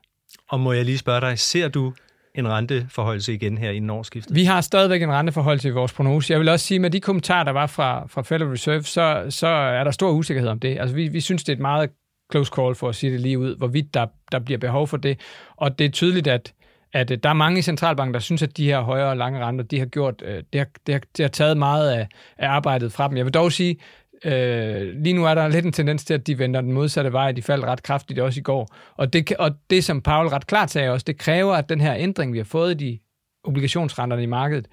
Og 0.49 0.59
må 0.59 0.73
jeg 0.73 0.85
lige 0.85 0.97
spørge 0.97 1.21
dig, 1.21 1.39
ser 1.39 1.67
du 1.67 1.93
en 2.35 2.47
renteforholdelse 2.47 3.33
igen 3.33 3.57
her 3.57 3.71
i 3.71 3.89
årsskiftet? 3.89 4.35
Vi 4.35 4.43
har 4.43 4.61
stadigvæk 4.61 5.01
en 5.01 5.11
renteforholdelse 5.11 5.67
i 5.67 5.71
vores 5.71 5.93
prognose. 5.93 6.33
Jeg 6.33 6.39
vil 6.39 6.49
også 6.49 6.65
sige, 6.65 6.79
med 6.79 6.89
de 6.89 6.99
kommentarer, 6.99 7.43
der 7.43 7.51
var 7.51 7.67
fra, 7.67 8.07
fra 8.07 8.21
Federal 8.21 8.49
Reserve, 8.49 8.83
så, 8.83 9.25
så 9.29 9.47
er 9.47 9.83
der 9.83 9.91
stor 9.91 10.11
usikkerhed 10.11 10.49
om 10.49 10.59
det. 10.59 10.79
Altså, 10.79 10.95
vi, 10.95 11.07
vi 11.07 11.21
synes, 11.21 11.43
det 11.43 11.49
er 11.49 11.55
et 11.55 11.61
meget 11.61 11.89
close 12.31 12.51
call, 12.55 12.75
for 12.75 12.89
at 12.89 12.95
sige 12.95 13.11
det 13.13 13.21
lige 13.21 13.39
ud, 13.39 13.57
hvorvidt 13.57 13.93
der, 13.93 14.05
der 14.31 14.39
bliver 14.39 14.57
behov 14.57 14.87
for 14.87 14.97
det. 14.97 15.19
Og 15.55 15.79
det 15.79 15.85
er 15.85 15.89
tydeligt, 15.89 16.27
at 16.27 16.53
at 16.95 17.11
øh, 17.11 17.17
der 17.23 17.29
er 17.29 17.33
mange 17.33 17.59
i 17.59 17.61
centralbanken, 17.61 18.13
der 18.13 18.19
synes, 18.19 18.43
at 18.43 18.57
de 18.57 18.65
her 18.65 18.81
højere 18.81 19.09
og 19.09 19.17
lange 19.17 19.45
renter, 19.45 19.65
de 19.65 19.79
har 19.79 19.85
gjort, 19.85 20.21
øh, 20.25 20.43
det, 20.53 20.59
har, 20.59 20.67
det, 20.87 20.93
har, 20.93 21.01
det 21.17 21.23
har 21.23 21.29
taget 21.29 21.57
meget 21.57 21.91
af, 21.91 22.07
af 22.37 22.49
arbejdet 22.49 22.91
fra 22.91 23.07
dem. 23.07 23.17
Jeg 23.17 23.25
vil 23.25 23.33
dog 23.33 23.51
sige, 23.51 23.77
Øh, 24.25 25.01
lige 25.03 25.13
nu 25.13 25.25
er 25.25 25.35
der 25.35 25.47
lidt 25.47 25.65
en 25.65 25.71
tendens 25.71 26.05
til, 26.05 26.13
at 26.13 26.27
de 26.27 26.39
vender 26.39 26.61
den 26.61 26.71
modsatte 26.71 27.13
vej. 27.13 27.31
De 27.31 27.41
faldt 27.41 27.65
ret 27.65 27.83
kraftigt 27.83 28.19
også 28.19 28.39
i 28.39 28.43
går. 28.43 28.75
Og 28.95 29.13
det, 29.13 29.31
og 29.31 29.51
det 29.69 29.83
som 29.83 30.01
Paul 30.01 30.27
ret 30.27 30.47
klart 30.47 30.71
sagde 30.71 30.89
også, 30.89 31.03
det 31.07 31.17
kræver, 31.17 31.53
at 31.53 31.69
den 31.69 31.81
her 31.81 31.95
ændring, 31.97 32.33
vi 32.33 32.37
har 32.37 32.45
fået 32.45 32.71
i 32.71 32.85
de 32.85 32.99
obligationsrenterne 33.47 34.23
i 34.23 34.25
markedet, 34.25 34.67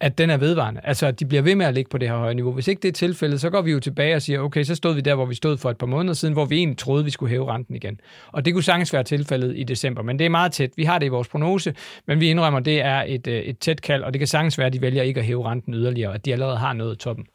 at 0.00 0.18
den 0.18 0.30
er 0.30 0.36
vedvarende. 0.36 0.80
Altså, 0.84 1.06
at 1.06 1.20
de 1.20 1.26
bliver 1.26 1.42
ved 1.42 1.54
med 1.54 1.66
at 1.66 1.74
ligge 1.74 1.88
på 1.88 1.98
det 1.98 2.08
her 2.08 2.16
høje 2.16 2.34
niveau. 2.34 2.52
Hvis 2.52 2.68
ikke 2.68 2.82
det 2.82 2.88
er 2.88 2.92
tilfældet, 2.92 3.40
så 3.40 3.50
går 3.50 3.62
vi 3.62 3.72
jo 3.72 3.80
tilbage 3.80 4.16
og 4.16 4.22
siger, 4.22 4.40
okay, 4.40 4.62
så 4.62 4.74
stod 4.74 4.94
vi 4.94 5.00
der, 5.00 5.14
hvor 5.14 5.26
vi 5.26 5.34
stod 5.34 5.56
for 5.56 5.70
et 5.70 5.78
par 5.78 5.86
måneder 5.86 6.14
siden, 6.14 6.34
hvor 6.34 6.44
vi 6.44 6.56
egentlig 6.56 6.78
troede, 6.78 7.04
vi 7.04 7.10
skulle 7.10 7.30
hæve 7.30 7.52
renten 7.52 7.74
igen. 7.74 8.00
Og 8.32 8.44
det 8.44 8.54
kunne 8.54 8.62
sagtens 8.62 8.92
være 8.92 9.04
tilfældet 9.04 9.52
i 9.56 9.64
december, 9.64 10.02
men 10.02 10.18
det 10.18 10.24
er 10.24 10.28
meget 10.30 10.52
tæt. 10.52 10.70
Vi 10.76 10.84
har 10.84 10.98
det 10.98 11.06
i 11.06 11.08
vores 11.08 11.28
prognose, 11.28 11.74
men 12.06 12.20
vi 12.20 12.30
indrømmer, 12.30 12.58
at 12.58 12.64
det 12.64 12.80
er 12.80 13.04
et, 13.06 13.26
øh, 13.26 13.40
et 13.40 13.58
tæt 13.58 13.82
kald, 13.82 14.02
og 14.02 14.12
det 14.12 14.20
kan 14.20 14.26
sagtens 14.26 14.58
være, 14.58 14.66
at 14.66 14.72
de 14.72 14.80
vælger 14.80 15.02
ikke 15.02 15.20
at 15.20 15.26
hæve 15.26 15.44
renten 15.44 15.74
yderligere, 15.74 16.14
at 16.14 16.24
de 16.24 16.32
allerede 16.32 16.56
har 16.56 16.72
nået 16.72 16.98
toppen. 16.98 17.26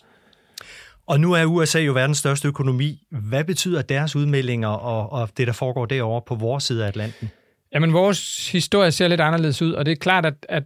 Og 1.07 1.19
nu 1.19 1.33
er 1.33 1.45
USA 1.45 1.79
jo 1.79 1.93
verdens 1.93 2.17
største 2.17 2.47
økonomi. 2.47 3.03
Hvad 3.09 3.43
betyder 3.43 3.81
deres 3.81 4.15
udmeldinger 4.15 4.67
og, 4.67 5.13
og 5.13 5.29
det, 5.37 5.47
der 5.47 5.53
foregår 5.53 5.85
derovre 5.85 6.21
på 6.27 6.35
vores 6.35 6.63
side 6.63 6.83
af 6.83 6.87
Atlanten? 6.87 7.31
Jamen, 7.73 7.93
vores 7.93 8.51
historie 8.51 8.91
ser 8.91 9.07
lidt 9.07 9.21
anderledes 9.21 9.61
ud, 9.61 9.73
og 9.73 9.85
det 9.85 9.91
er 9.91 9.95
klart, 9.95 10.25
at, 10.25 10.45
at 10.49 10.63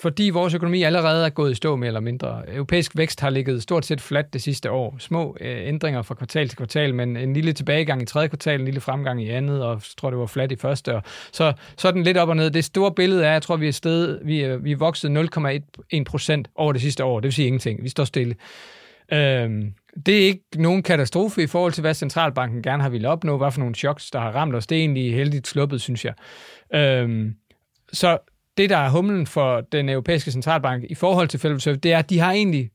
fordi 0.00 0.30
vores 0.30 0.54
økonomi 0.54 0.82
allerede 0.82 1.26
er 1.26 1.30
gået 1.30 1.52
i 1.52 1.54
stå 1.54 1.76
mere 1.76 1.86
eller 1.86 2.00
mindre. 2.00 2.42
Europæisk 2.54 2.96
vækst 2.96 3.20
har 3.20 3.30
ligget 3.30 3.62
stort 3.62 3.84
set 3.84 4.00
flat 4.00 4.32
det 4.32 4.42
sidste 4.42 4.70
år. 4.70 4.96
Små 4.98 5.36
øh, 5.40 5.68
ændringer 5.68 6.02
fra 6.02 6.14
kvartal 6.14 6.48
til 6.48 6.56
kvartal, 6.56 6.94
men 6.94 7.16
en 7.16 7.34
lille 7.34 7.52
tilbagegang 7.52 8.02
i 8.02 8.06
tredje 8.06 8.28
kvartal, 8.28 8.58
en 8.58 8.64
lille 8.64 8.80
fremgang 8.80 9.22
i 9.22 9.28
andet, 9.28 9.64
og 9.64 9.74
jeg 9.74 9.80
tror, 9.98 10.10
det 10.10 10.18
var 10.18 10.26
flat 10.26 10.52
i 10.52 10.56
første. 10.56 10.94
Og 10.94 11.02
så, 11.32 11.52
så 11.76 11.88
er 11.88 11.92
den 11.92 12.02
lidt 12.02 12.16
op 12.16 12.28
og 12.28 12.36
ned. 12.36 12.50
Det 12.50 12.64
store 12.64 12.92
billede 12.94 13.24
er, 13.24 13.32
jeg 13.32 13.42
tror, 13.42 13.56
vi 13.56 13.68
er, 13.68 13.72
sted, 13.72 14.18
vi 14.24 14.40
er, 14.40 14.56
vi 14.56 14.72
er 14.72 14.76
vokset 14.76 15.30
0,1 15.96 16.04
procent 16.06 16.48
over 16.54 16.72
det 16.72 16.82
sidste 16.82 17.04
år. 17.04 17.20
Det 17.20 17.24
vil 17.24 17.32
sige 17.32 17.46
ingenting. 17.46 17.82
Vi 17.82 17.88
står 17.88 18.04
stille. 18.04 18.34
Øhm, 19.12 19.74
det 20.06 20.22
er 20.22 20.26
ikke 20.26 20.44
nogen 20.56 20.82
katastrofe 20.82 21.42
i 21.42 21.46
forhold 21.46 21.72
til, 21.72 21.80
hvad 21.80 21.94
centralbanken 21.94 22.62
gerne 22.62 22.82
har 22.82 22.90
ville 22.90 23.08
opnå, 23.08 23.38
hvad 23.38 23.52
for 23.52 23.60
nogle 23.60 23.74
choks, 23.74 24.10
der 24.10 24.18
har 24.18 24.30
ramt 24.30 24.54
os. 24.54 24.66
Det 24.66 24.76
er 24.76 24.80
egentlig 24.80 25.14
heldigt 25.14 25.46
sluppet, 25.46 25.80
synes 25.80 26.04
jeg. 26.04 26.14
Øhm, 26.74 27.34
så 27.92 28.18
det, 28.58 28.70
der 28.70 28.76
er 28.76 28.90
humlen 28.90 29.26
for 29.26 29.60
den 29.60 29.88
europæiske 29.88 30.30
centralbank 30.30 30.84
i 30.88 30.94
forhold 30.94 31.28
til 31.28 31.40
Federal 31.40 31.56
Reserve, 31.56 31.76
det 31.76 31.92
er, 31.92 31.98
at 31.98 32.10
de 32.10 32.18
har 32.18 32.32
egentlig 32.32 32.70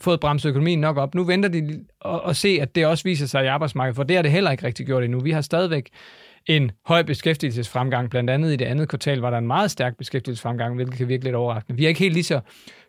fået 0.00 0.20
bremset 0.20 0.48
økonomien 0.48 0.80
nok 0.80 0.96
op. 0.96 1.14
Nu 1.14 1.24
venter 1.24 1.48
de 1.48 1.84
og, 2.00 2.36
se, 2.36 2.58
at 2.60 2.74
det 2.74 2.86
også 2.86 3.04
viser 3.04 3.26
sig 3.26 3.44
i 3.44 3.46
arbejdsmarkedet, 3.46 3.96
for 3.96 4.02
det 4.02 4.16
har 4.16 4.22
det 4.22 4.32
heller 4.32 4.50
ikke 4.50 4.66
rigtig 4.66 4.86
gjort 4.86 5.04
endnu. 5.04 5.20
Vi 5.20 5.30
har 5.30 5.40
stadigvæk 5.40 5.88
en 6.46 6.70
høj 6.86 7.02
beskæftigelsesfremgang. 7.02 8.10
Blandt 8.10 8.30
andet 8.30 8.52
i 8.52 8.56
det 8.56 8.64
andet 8.64 8.88
kvartal 8.88 9.18
var 9.18 9.30
der 9.30 9.38
en 9.38 9.46
meget 9.46 9.70
stærk 9.70 9.96
beskæftigelsesfremgang, 9.96 10.74
hvilket 10.74 10.96
kan 10.96 11.08
virke 11.08 11.24
lidt 11.24 11.34
overraskende. 11.34 11.76
Vi 11.76 11.84
er 11.84 11.88
ikke 11.88 12.00
helt 12.00 12.14
lige 12.14 12.24
så 12.24 12.40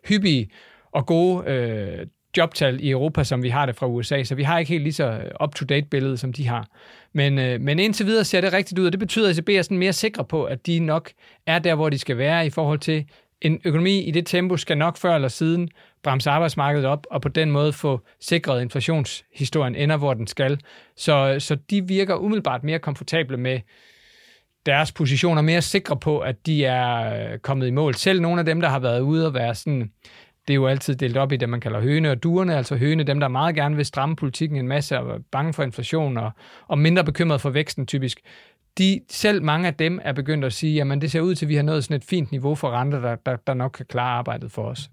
hyppige 0.08 0.50
og 0.92 1.06
gode 1.06 1.50
øh, 1.50 2.06
jobtal 2.36 2.80
i 2.80 2.90
Europa, 2.90 3.24
som 3.24 3.42
vi 3.42 3.48
har 3.48 3.66
det 3.66 3.76
fra 3.76 3.86
USA, 3.86 4.24
så 4.24 4.34
vi 4.34 4.42
har 4.42 4.58
ikke 4.58 4.68
helt 4.68 4.82
lige 4.82 4.92
så 4.92 5.20
up-to-date 5.44 5.86
billede, 5.86 6.16
som 6.16 6.32
de 6.32 6.48
har. 6.48 6.66
Men, 7.12 7.38
øh, 7.38 7.60
men 7.60 7.78
indtil 7.78 8.06
videre 8.06 8.24
ser 8.24 8.40
det 8.40 8.52
rigtigt 8.52 8.78
ud, 8.78 8.86
og 8.86 8.92
det 8.92 9.00
betyder, 9.00 9.30
at 9.30 9.38
ECB 9.38 9.48
er 9.48 9.62
sådan 9.62 9.78
mere 9.78 9.92
sikre 9.92 10.24
på, 10.24 10.44
at 10.44 10.66
de 10.66 10.78
nok 10.78 11.10
er 11.46 11.58
der, 11.58 11.74
hvor 11.74 11.88
de 11.88 11.98
skal 11.98 12.18
være 12.18 12.46
i 12.46 12.50
forhold 12.50 12.78
til 12.78 13.04
en 13.40 13.60
økonomi 13.64 14.00
i 14.00 14.10
det 14.10 14.26
tempo 14.26 14.56
skal 14.56 14.78
nok 14.78 14.96
før 14.96 15.14
eller 15.14 15.28
siden 15.28 15.68
bremse 16.02 16.30
arbejdsmarkedet 16.30 16.86
op, 16.86 17.06
og 17.10 17.22
på 17.22 17.28
den 17.28 17.50
måde 17.50 17.72
få 17.72 18.00
sikret 18.20 18.62
inflationshistorien 18.62 19.74
ender, 19.74 19.96
hvor 19.96 20.14
den 20.14 20.26
skal. 20.26 20.60
Så, 20.96 21.36
så 21.38 21.54
de 21.54 21.88
virker 21.88 22.14
umiddelbart 22.14 22.64
mere 22.64 22.78
komfortable 22.78 23.36
med 23.36 23.60
deres 24.66 24.92
positioner, 24.92 25.42
mere 25.42 25.62
sikre 25.62 25.96
på, 25.96 26.18
at 26.18 26.46
de 26.46 26.64
er 26.64 27.14
øh, 27.32 27.38
kommet 27.38 27.66
i 27.66 27.70
mål. 27.70 27.94
Selv 27.94 28.20
nogle 28.20 28.38
af 28.38 28.46
dem, 28.46 28.60
der 28.60 28.68
har 28.68 28.78
været 28.78 29.00
ude 29.00 29.26
og 29.26 29.34
være 29.34 29.54
sådan 29.54 29.92
det 30.48 30.54
er 30.54 30.54
jo 30.54 30.66
altid 30.66 30.96
delt 30.96 31.16
op 31.16 31.32
i 31.32 31.36
det, 31.36 31.48
man 31.48 31.60
kalder 31.60 31.80
høne 31.80 32.10
og 32.10 32.22
duerne, 32.22 32.56
altså 32.56 32.76
høne, 32.76 33.02
dem, 33.02 33.20
der 33.20 33.28
meget 33.28 33.54
gerne 33.54 33.76
vil 33.76 33.84
stramme 33.86 34.16
politikken 34.16 34.58
en 34.58 34.68
masse 34.68 34.98
og 34.98 35.14
er 35.14 35.18
bange 35.32 35.52
for 35.52 35.62
inflation 35.62 36.16
og, 36.16 36.30
og 36.68 36.78
mindre 36.78 37.04
bekymret 37.04 37.40
for 37.40 37.50
væksten 37.50 37.86
typisk. 37.86 38.20
De, 38.78 39.00
selv 39.10 39.42
mange 39.42 39.66
af 39.66 39.74
dem 39.74 40.00
er 40.02 40.12
begyndt 40.12 40.44
at 40.44 40.52
sige, 40.52 40.82
at 40.82 41.02
det 41.02 41.10
ser 41.10 41.20
ud 41.20 41.34
til, 41.34 41.46
at 41.46 41.48
vi 41.48 41.54
har 41.54 41.62
nået 41.62 41.84
sådan 41.84 41.96
et 41.96 42.04
fint 42.04 42.30
niveau 42.30 42.54
for 42.54 42.70
renter, 42.70 43.00
der, 43.00 43.16
der, 43.26 43.36
der 43.36 43.54
nok 43.54 43.72
kan 43.72 43.86
klare 43.86 44.10
arbejdet 44.10 44.52
for 44.52 44.64
os. 44.64 44.90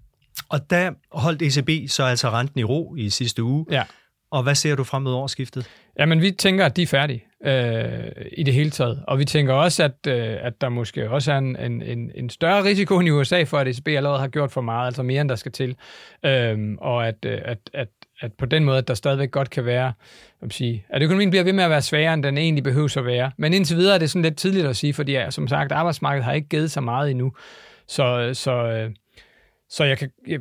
Og 0.48 0.70
der 0.70 0.92
holdt 1.12 1.42
ECB 1.42 1.90
så 1.90 2.04
altså 2.04 2.30
renten 2.30 2.60
i 2.60 2.64
ro 2.64 2.94
i 2.94 3.10
sidste 3.10 3.42
uge. 3.42 3.66
Ja. 3.70 3.84
Og 4.30 4.42
hvad 4.42 4.54
ser 4.54 4.76
du 4.76 4.84
frem 4.84 5.02
mod 5.02 5.12
årsskiftet? 5.14 5.70
Jamen, 5.98 6.20
vi 6.20 6.30
tænker, 6.30 6.66
at 6.66 6.76
de 6.76 6.82
er 6.82 6.86
færdige 6.86 7.24
øh, 7.44 8.12
i 8.32 8.42
det 8.42 8.54
hele 8.54 8.70
taget. 8.70 9.02
Og 9.06 9.18
vi 9.18 9.24
tænker 9.24 9.54
også, 9.54 9.84
at, 9.84 10.06
øh, 10.08 10.36
at 10.40 10.60
der 10.60 10.68
måske 10.68 11.10
også 11.10 11.32
er 11.32 11.38
en, 11.38 11.56
en, 11.56 11.82
en, 11.82 12.10
en 12.14 12.30
større 12.30 12.64
risiko 12.64 12.98
end 12.98 13.08
i 13.08 13.10
USA 13.10 13.42
for, 13.42 13.58
at 13.58 13.68
ECB 13.68 13.88
allerede 13.88 14.18
har 14.18 14.28
gjort 14.28 14.52
for 14.52 14.60
meget, 14.60 14.86
altså 14.86 15.02
mere 15.02 15.20
end 15.20 15.28
der 15.28 15.34
skal 15.34 15.52
til. 15.52 15.76
Øh, 16.24 16.58
og 16.78 17.08
at, 17.08 17.16
øh, 17.26 17.38
at, 17.44 17.58
at, 17.74 17.88
at 18.20 18.32
på 18.32 18.46
den 18.46 18.64
måde, 18.64 18.78
at 18.78 18.88
der 18.88 18.94
stadigvæk 18.94 19.30
godt 19.30 19.50
kan 19.50 19.64
være, 19.64 19.92
at, 20.42 20.52
sige, 20.52 20.84
at 20.88 21.02
økonomien 21.02 21.30
bliver 21.30 21.44
ved 21.44 21.52
med 21.52 21.64
at 21.64 21.70
være 21.70 21.82
sværere, 21.82 22.14
end 22.14 22.22
den 22.22 22.38
egentlig 22.38 22.64
behøver 22.64 22.98
at 22.98 23.06
være. 23.06 23.30
Men 23.36 23.52
indtil 23.52 23.76
videre 23.76 23.94
er 23.94 23.98
det 23.98 24.10
sådan 24.10 24.22
lidt 24.22 24.36
tidligt 24.36 24.66
at 24.66 24.76
sige, 24.76 24.94
fordi 24.94 25.16
som 25.30 25.48
sagt, 25.48 25.72
arbejdsmarkedet 25.72 26.24
har 26.24 26.32
ikke 26.32 26.48
givet 26.48 26.70
så 26.70 26.80
meget 26.80 27.10
endnu. 27.10 27.32
Så, 27.88 28.30
så 28.34 28.52
øh, 28.52 28.90
så 29.72 29.84
jeg 29.84 29.98
kan, 29.98 30.10
jeg, 30.26 30.40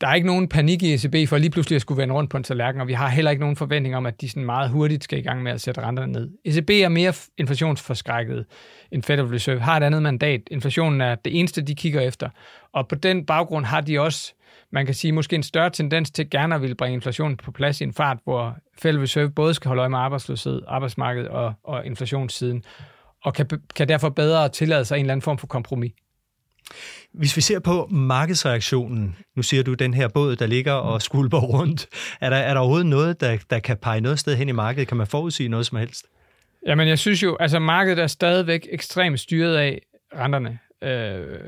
der 0.00 0.06
er 0.06 0.14
ikke 0.14 0.26
nogen 0.26 0.48
panik 0.48 0.82
i 0.82 0.94
ECB 0.94 1.28
for 1.28 1.38
lige 1.38 1.50
pludselig 1.50 1.76
at 1.76 1.82
skulle 1.82 2.00
vende 2.00 2.14
rundt 2.14 2.30
på 2.30 2.36
en 2.36 2.42
tallerken, 2.42 2.80
og 2.80 2.88
vi 2.88 2.92
har 2.92 3.08
heller 3.08 3.30
ikke 3.30 3.40
nogen 3.40 3.56
forventning 3.56 3.96
om, 3.96 4.06
at 4.06 4.20
de 4.20 4.28
sådan 4.28 4.44
meget 4.44 4.70
hurtigt 4.70 5.04
skal 5.04 5.18
i 5.18 5.22
gang 5.22 5.42
med 5.42 5.52
at 5.52 5.60
sætte 5.60 5.80
renterne 5.80 6.12
ned. 6.12 6.30
ECB 6.44 6.70
er 6.70 6.88
mere 6.88 7.12
inflationsforskrækket 7.38 8.46
end 8.92 9.02
Federal 9.02 9.28
Reserve, 9.28 9.60
har 9.60 9.76
et 9.76 9.82
andet 9.82 10.02
mandat. 10.02 10.40
Inflationen 10.50 11.00
er 11.00 11.14
det 11.14 11.38
eneste, 11.38 11.62
de 11.62 11.74
kigger 11.74 12.00
efter. 12.00 12.28
Og 12.72 12.88
på 12.88 12.94
den 12.94 13.26
baggrund 13.26 13.64
har 13.64 13.80
de 13.80 14.00
også, 14.00 14.34
man 14.72 14.86
kan 14.86 14.94
sige, 14.94 15.12
måske 15.12 15.36
en 15.36 15.42
større 15.42 15.70
tendens 15.70 16.10
til 16.10 16.30
gerne 16.30 16.54
at 16.54 16.60
ville 16.60 16.74
bringe 16.74 16.94
inflationen 16.94 17.36
på 17.36 17.52
plads 17.52 17.80
i 17.80 17.84
en 17.84 17.92
fart, 17.92 18.18
hvor 18.24 18.56
Federal 18.78 19.00
Reserve 19.00 19.30
både 19.30 19.54
skal 19.54 19.68
holde 19.68 19.80
øje 19.80 19.90
med 19.90 19.98
arbejdsløshed, 19.98 20.62
arbejdsmarkedet 20.68 21.28
og, 21.28 21.52
og 21.64 21.86
inflationssiden, 21.86 22.64
og 23.24 23.34
kan, 23.34 23.46
kan 23.76 23.88
derfor 23.88 24.08
bedre 24.08 24.48
tillade 24.48 24.84
sig 24.84 24.96
en 24.96 25.00
eller 25.00 25.12
anden 25.12 25.22
form 25.22 25.38
for 25.38 25.46
kompromis. 25.46 25.92
Hvis 27.12 27.36
vi 27.36 27.40
ser 27.40 27.58
på 27.58 27.88
markedsreaktionen, 27.90 29.16
nu 29.36 29.42
siger 29.42 29.62
du 29.62 29.74
den 29.74 29.94
her 29.94 30.08
båd, 30.08 30.36
der 30.36 30.46
ligger 30.46 30.72
og 30.72 31.02
skulper 31.02 31.38
rundt, 31.54 31.86
er 32.20 32.30
der, 32.30 32.36
er 32.36 32.54
der 32.54 32.60
overhovedet 32.60 32.86
noget, 32.86 33.20
der, 33.20 33.38
der 33.50 33.58
kan 33.58 33.76
pege 33.76 34.00
noget 34.00 34.18
sted 34.18 34.36
hen 34.36 34.48
i 34.48 34.52
markedet? 34.52 34.88
Kan 34.88 34.96
man 34.96 35.06
forudsige 35.06 35.48
noget 35.48 35.66
som 35.66 35.78
helst? 35.78 36.06
Jamen, 36.66 36.88
jeg 36.88 36.98
synes 36.98 37.22
jo, 37.22 37.36
altså 37.40 37.58
markedet 37.58 37.98
er 37.98 38.06
stadigvæk 38.06 38.68
ekstremt 38.70 39.20
styret 39.20 39.56
af 39.56 39.80
renterne. 40.16 40.58
Øh, 40.84 41.38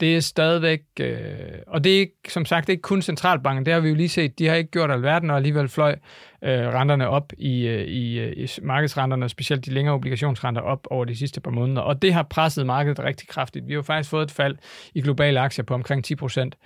det 0.00 0.16
er 0.16 0.20
stadigvæk, 0.20 0.80
øh, 1.00 1.18
og 1.66 1.84
det 1.84 1.94
er 1.94 1.98
ikke, 1.98 2.16
som 2.28 2.44
sagt 2.44 2.68
ikke 2.68 2.82
kun 2.82 3.02
centralbanken, 3.02 3.66
det 3.66 3.74
har 3.74 3.80
vi 3.80 3.88
jo 3.88 3.94
lige 3.94 4.08
set, 4.08 4.38
de 4.38 4.46
har 4.46 4.54
ikke 4.54 4.70
gjort 4.70 4.90
alverden, 4.90 5.30
og 5.30 5.36
alligevel 5.36 5.68
fløj 5.68 5.96
øh, 6.42 6.50
renterne 6.50 7.08
op 7.08 7.32
i, 7.38 7.66
øh, 7.66 7.84
i, 7.84 8.18
øh, 8.18 8.32
i 8.36 8.48
markedsrenterne, 8.62 9.28
specielt 9.28 9.66
de 9.66 9.70
længere 9.70 9.94
obligationsrenter 9.94 10.60
op 10.60 10.86
over 10.90 11.04
de 11.04 11.16
sidste 11.16 11.40
par 11.40 11.50
måneder, 11.50 11.82
og 11.82 12.02
det 12.02 12.14
har 12.14 12.22
presset 12.22 12.66
markedet 12.66 12.98
rigtig 12.98 13.28
kraftigt. 13.28 13.66
Vi 13.66 13.72
har 13.72 13.76
jo 13.76 13.82
faktisk 13.82 14.10
fået 14.10 14.24
et 14.24 14.30
fald 14.30 14.56
i 14.94 15.00
globale 15.00 15.40
aktier 15.40 15.64
på 15.64 15.74
omkring 15.74 16.04
10 16.04 16.14
procent. 16.14 16.56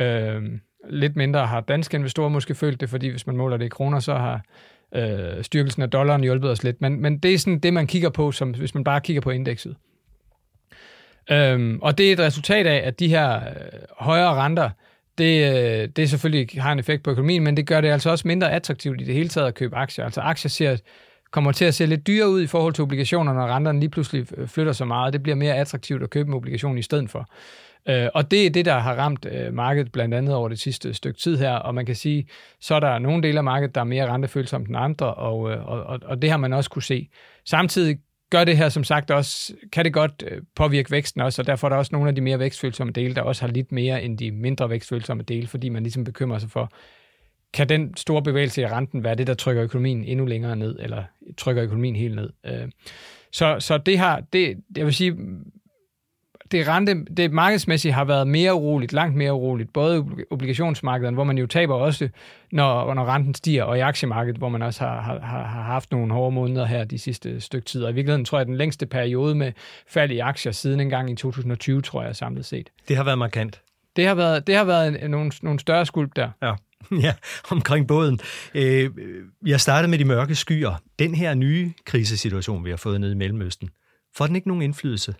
Øh, 0.00 0.42
lidt 0.90 1.16
mindre 1.16 1.46
har 1.46 1.60
danske 1.60 1.96
investorer 1.96 2.28
måske 2.28 2.54
følt 2.54 2.80
det, 2.80 2.90
fordi 2.90 3.08
hvis 3.08 3.26
man 3.26 3.36
måler 3.36 3.56
det 3.56 3.64
i 3.64 3.68
kroner, 3.68 3.98
så 4.00 4.14
har 4.14 4.44
øh, 4.94 5.44
styrkelsen 5.44 5.82
af 5.82 5.90
dollaren 5.90 6.22
hjulpet 6.22 6.50
os 6.50 6.62
lidt. 6.62 6.80
Men, 6.80 7.02
men 7.02 7.18
det 7.18 7.34
er 7.34 7.38
sådan 7.38 7.58
det, 7.58 7.74
man 7.74 7.86
kigger 7.86 8.10
på, 8.10 8.32
som 8.32 8.50
hvis 8.50 8.74
man 8.74 8.84
bare 8.84 9.00
kigger 9.00 9.20
på 9.20 9.30
indekset. 9.30 9.76
Øhm, 11.30 11.78
og 11.82 11.98
det 11.98 12.08
er 12.08 12.12
et 12.12 12.20
resultat 12.20 12.66
af, 12.66 12.86
at 12.86 13.00
de 13.00 13.08
her 13.08 13.34
øh, 13.36 13.42
højere 13.98 14.34
renter, 14.34 14.70
det, 15.18 15.54
øh, 15.54 15.88
det 15.96 16.10
selvfølgelig 16.10 16.62
har 16.62 16.72
en 16.72 16.78
effekt 16.78 17.02
på 17.02 17.10
økonomien, 17.10 17.44
men 17.44 17.56
det 17.56 17.66
gør 17.66 17.80
det 17.80 17.88
altså 17.88 18.10
også 18.10 18.28
mindre 18.28 18.52
attraktivt 18.52 19.00
i 19.00 19.04
det 19.04 19.14
hele 19.14 19.28
taget 19.28 19.46
at 19.46 19.54
købe 19.54 19.76
aktier. 19.76 20.04
Altså 20.04 20.20
aktier 20.20 20.48
ser, 20.48 20.76
kommer 21.30 21.52
til 21.52 21.64
at 21.64 21.74
se 21.74 21.86
lidt 21.86 22.06
dyre 22.06 22.28
ud 22.28 22.42
i 22.42 22.46
forhold 22.46 22.74
til 22.74 22.82
obligationer, 22.82 23.32
når 23.32 23.46
renterne 23.46 23.80
lige 23.80 23.90
pludselig 23.90 24.26
øh, 24.36 24.48
flytter 24.48 24.72
så 24.72 24.84
meget. 24.84 25.12
Det 25.12 25.22
bliver 25.22 25.36
mere 25.36 25.54
attraktivt 25.54 26.02
at 26.02 26.10
købe 26.10 26.28
en 26.28 26.34
obligation 26.34 26.78
i 26.78 26.82
stedet 26.82 27.10
for. 27.10 27.28
Øh, 27.88 28.08
og 28.14 28.30
det 28.30 28.46
er 28.46 28.50
det, 28.50 28.64
der 28.64 28.78
har 28.78 28.94
ramt 28.94 29.26
øh, 29.32 29.54
markedet 29.54 29.92
blandt 29.92 30.14
andet 30.14 30.34
over 30.34 30.48
det 30.48 30.58
sidste 30.58 30.94
stykke 30.94 31.20
tid 31.20 31.38
her, 31.38 31.52
og 31.52 31.74
man 31.74 31.86
kan 31.86 31.94
sige, 31.94 32.28
så 32.60 32.74
er 32.74 32.80
der 32.80 32.98
nogle 32.98 33.22
dele 33.22 33.38
af 33.38 33.44
markedet, 33.44 33.74
der 33.74 33.80
er 33.80 33.84
mere 33.84 34.06
rentefølsomme 34.06 34.66
end 34.68 34.76
andre, 34.76 35.14
og, 35.14 35.50
øh, 35.50 35.66
og, 35.68 36.00
og 36.04 36.22
det 36.22 36.30
har 36.30 36.36
man 36.36 36.52
også 36.52 36.70
kunne 36.70 36.82
se. 36.82 37.08
Samtidig 37.44 37.98
gør 38.34 38.44
det 38.44 38.56
her 38.56 38.68
som 38.68 38.84
sagt 38.84 39.10
også, 39.10 39.54
kan 39.72 39.84
det 39.84 39.92
godt 39.92 40.24
øh, 40.26 40.42
påvirke 40.56 40.90
væksten 40.90 41.20
også, 41.20 41.42
og 41.42 41.46
derfor 41.46 41.66
er 41.66 41.68
der 41.68 41.76
også 41.76 41.88
nogle 41.92 42.08
af 42.08 42.14
de 42.14 42.20
mere 42.20 42.38
vækstfølsomme 42.38 42.92
dele, 42.92 43.14
der 43.14 43.22
også 43.22 43.42
har 43.46 43.52
lidt 43.52 43.72
mere 43.72 44.02
end 44.02 44.18
de 44.18 44.30
mindre 44.30 44.70
vækstfølsomme 44.70 45.22
dele, 45.22 45.46
fordi 45.46 45.68
man 45.68 45.82
ligesom 45.82 46.04
bekymrer 46.04 46.38
sig 46.38 46.50
for, 46.50 46.72
kan 47.52 47.68
den 47.68 47.96
store 47.96 48.22
bevægelse 48.22 48.62
i 48.62 48.66
renten 48.66 49.04
være 49.04 49.14
det, 49.14 49.26
der 49.26 49.34
trykker 49.34 49.64
økonomien 49.64 50.04
endnu 50.04 50.26
længere 50.26 50.56
ned, 50.56 50.76
eller 50.80 51.04
trykker 51.36 51.64
økonomien 51.64 51.96
helt 51.96 52.14
ned? 52.14 52.30
Øh, 52.46 52.68
så, 53.32 53.56
så 53.60 53.78
det 53.78 53.98
har, 53.98 54.22
det, 54.32 54.56
jeg 54.76 54.86
vil 54.86 54.94
sige, 54.94 55.16
det, 56.54 56.68
rente, 56.68 57.04
det 57.16 57.32
markedsmæssigt 57.32 57.94
har 57.94 58.04
været 58.04 58.28
mere 58.28 58.54
uroligt, 58.54 58.92
langt 58.92 59.16
mere 59.16 59.32
uroligt, 59.32 59.72
både 59.72 60.06
obligationsmarkedet, 60.30 61.14
hvor 61.14 61.24
man 61.24 61.38
jo 61.38 61.46
taber 61.46 61.74
også, 61.74 62.08
når, 62.52 62.94
når 62.94 63.04
renten 63.04 63.34
stiger, 63.34 63.64
og 63.64 63.78
i 63.78 63.80
aktiemarkedet, 63.80 64.38
hvor 64.38 64.48
man 64.48 64.62
også 64.62 64.80
har, 64.80 65.00
har, 65.00 65.20
har 65.20 65.62
haft 65.62 65.92
nogle 65.92 66.12
hårde 66.12 66.34
måneder 66.34 66.66
her 66.66 66.84
de 66.84 66.98
sidste 66.98 67.40
stykke 67.40 67.64
tid. 67.64 67.84
Og 67.84 67.90
i 67.90 67.94
virkeligheden 67.94 68.24
tror 68.24 68.38
jeg, 68.38 68.40
at 68.40 68.46
den 68.46 68.56
længste 68.56 68.86
periode 68.86 69.34
med 69.34 69.52
fald 69.88 70.10
i 70.10 70.18
aktier 70.18 70.52
siden 70.52 70.80
en 70.80 70.90
gang 70.90 71.10
i 71.10 71.14
2020, 71.14 71.82
tror 71.82 72.02
jeg 72.02 72.16
samlet 72.16 72.44
set. 72.44 72.70
Det 72.88 72.96
har 72.96 73.04
været 73.04 73.18
markant. 73.18 73.60
Det 73.96 74.06
har 74.06 74.14
været, 74.14 74.46
det 74.46 74.56
har 74.56 74.64
været 74.64 75.10
nogle, 75.10 75.32
nogle 75.42 75.60
større 75.60 75.86
skulp 75.86 76.10
der. 76.16 76.28
Ja. 76.42 76.52
Ja, 77.02 77.14
omkring 77.50 77.88
båden. 77.88 78.20
Øh, 78.54 78.90
jeg 79.46 79.60
startede 79.60 79.90
med 79.90 79.98
de 79.98 80.04
mørke 80.04 80.34
skyer. 80.34 80.82
Den 80.98 81.14
her 81.14 81.34
nye 81.34 81.72
krisesituation, 81.84 82.64
vi 82.64 82.70
har 82.70 82.76
fået 82.76 83.00
nede 83.00 83.12
i 83.12 83.14
Mellemøsten, 83.14 83.70
får 84.16 84.26
den 84.26 84.36
ikke 84.36 84.48
nogen 84.48 84.62
indflydelse 84.62 85.14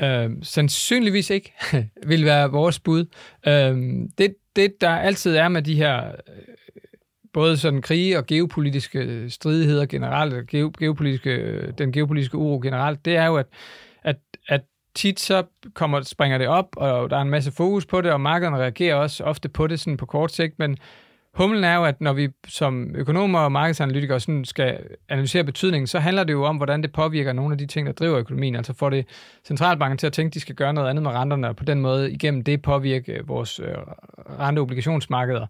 Øh, 0.00 0.30
sandsynligvis 0.42 1.30
ikke 1.30 1.52
vil 2.10 2.24
være 2.24 2.50
vores 2.50 2.80
bud. 2.80 3.06
Øh, 3.46 3.76
det, 4.18 4.34
det, 4.56 4.80
der 4.80 4.90
altid 4.90 5.36
er 5.36 5.48
med 5.48 5.62
de 5.62 5.74
her 5.74 6.06
øh, 6.06 6.14
både 7.32 7.56
sådan 7.56 7.82
krige 7.82 8.18
og 8.18 8.26
geopolitiske 8.26 8.98
øh, 8.98 9.30
stridigheder 9.30 9.86
generelt, 9.86 10.34
og 10.34 10.46
geo, 10.46 10.72
geopolitiske, 10.78 11.30
øh, 11.30 11.72
den 11.78 11.92
geopolitiske 11.92 12.38
uro 12.38 12.60
generelt, 12.62 13.04
det 13.04 13.16
er 13.16 13.26
jo, 13.26 13.36
at, 13.36 13.46
at, 14.02 14.16
at 14.48 14.60
tit 14.94 15.20
så 15.20 15.42
kommer, 15.74 16.00
springer 16.00 16.38
det 16.38 16.48
op, 16.48 16.68
og 16.76 17.10
der 17.10 17.16
er 17.16 17.22
en 17.22 17.30
masse 17.30 17.52
fokus 17.52 17.86
på 17.86 18.00
det, 18.00 18.12
og 18.12 18.20
markederne 18.20 18.56
reagerer 18.56 18.94
også 18.94 19.24
ofte 19.24 19.48
på 19.48 19.66
det 19.66 19.80
sådan 19.80 19.96
på 19.96 20.06
kort 20.06 20.32
sigt, 20.32 20.58
men 20.58 20.78
humlen 21.34 21.64
er 21.64 21.74
jo, 21.74 21.84
at 21.84 22.00
når 22.00 22.12
vi 22.12 22.28
som 22.48 22.94
økonomer 22.94 23.38
og 23.38 23.52
markedsanalytikere 23.52 24.20
sådan 24.20 24.44
skal 24.44 24.78
analysere 25.08 25.44
betydningen, 25.44 25.86
så 25.86 25.98
handler 25.98 26.24
det 26.24 26.32
jo 26.32 26.44
om, 26.44 26.56
hvordan 26.56 26.82
det 26.82 26.92
påvirker 26.92 27.32
nogle 27.32 27.52
af 27.52 27.58
de 27.58 27.66
ting, 27.66 27.86
der 27.86 27.92
driver 27.92 28.18
økonomien. 28.18 28.56
Altså 28.56 28.72
får 28.72 28.90
det 28.90 29.06
centralbanken 29.46 29.98
til 29.98 30.06
at 30.06 30.12
tænke, 30.12 30.30
at 30.30 30.34
de 30.34 30.40
skal 30.40 30.54
gøre 30.54 30.72
noget 30.72 30.90
andet 30.90 31.02
med 31.02 31.10
renterne, 31.10 31.48
og 31.48 31.56
på 31.56 31.64
den 31.64 31.80
måde 31.80 32.12
igennem 32.12 32.44
det 32.44 32.62
påvirke 32.62 33.20
vores 33.26 33.60
øh, 33.60 33.74
renteobligationsmarkeder. 34.40 35.46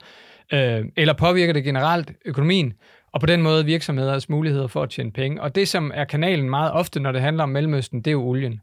Øh, 0.53 0.85
eller 0.97 1.15
påvirker 1.15 1.53
det 1.53 1.65
generelt 1.65 2.13
økonomien, 2.25 2.73
og 3.13 3.21
på 3.21 3.27
den 3.27 3.43
måde 3.43 3.65
virksomheders 3.65 4.29
muligheder 4.29 4.67
for 4.67 4.83
at 4.83 4.91
tjene 4.91 5.13
penge. 5.13 5.43
Og 5.43 5.55
det, 5.55 5.69
som 5.69 5.93
er 5.95 6.05
kanalen 6.05 6.51
meget 6.51 6.73
ofte, 6.73 7.01
når 7.01 7.13
det 7.13 7.21
handler 7.21 7.43
om 7.43 7.49
Mellemøsten, 7.49 7.99
det 8.01 8.07
er 8.07 8.13
jo 8.13 8.23
olien. 8.23 8.61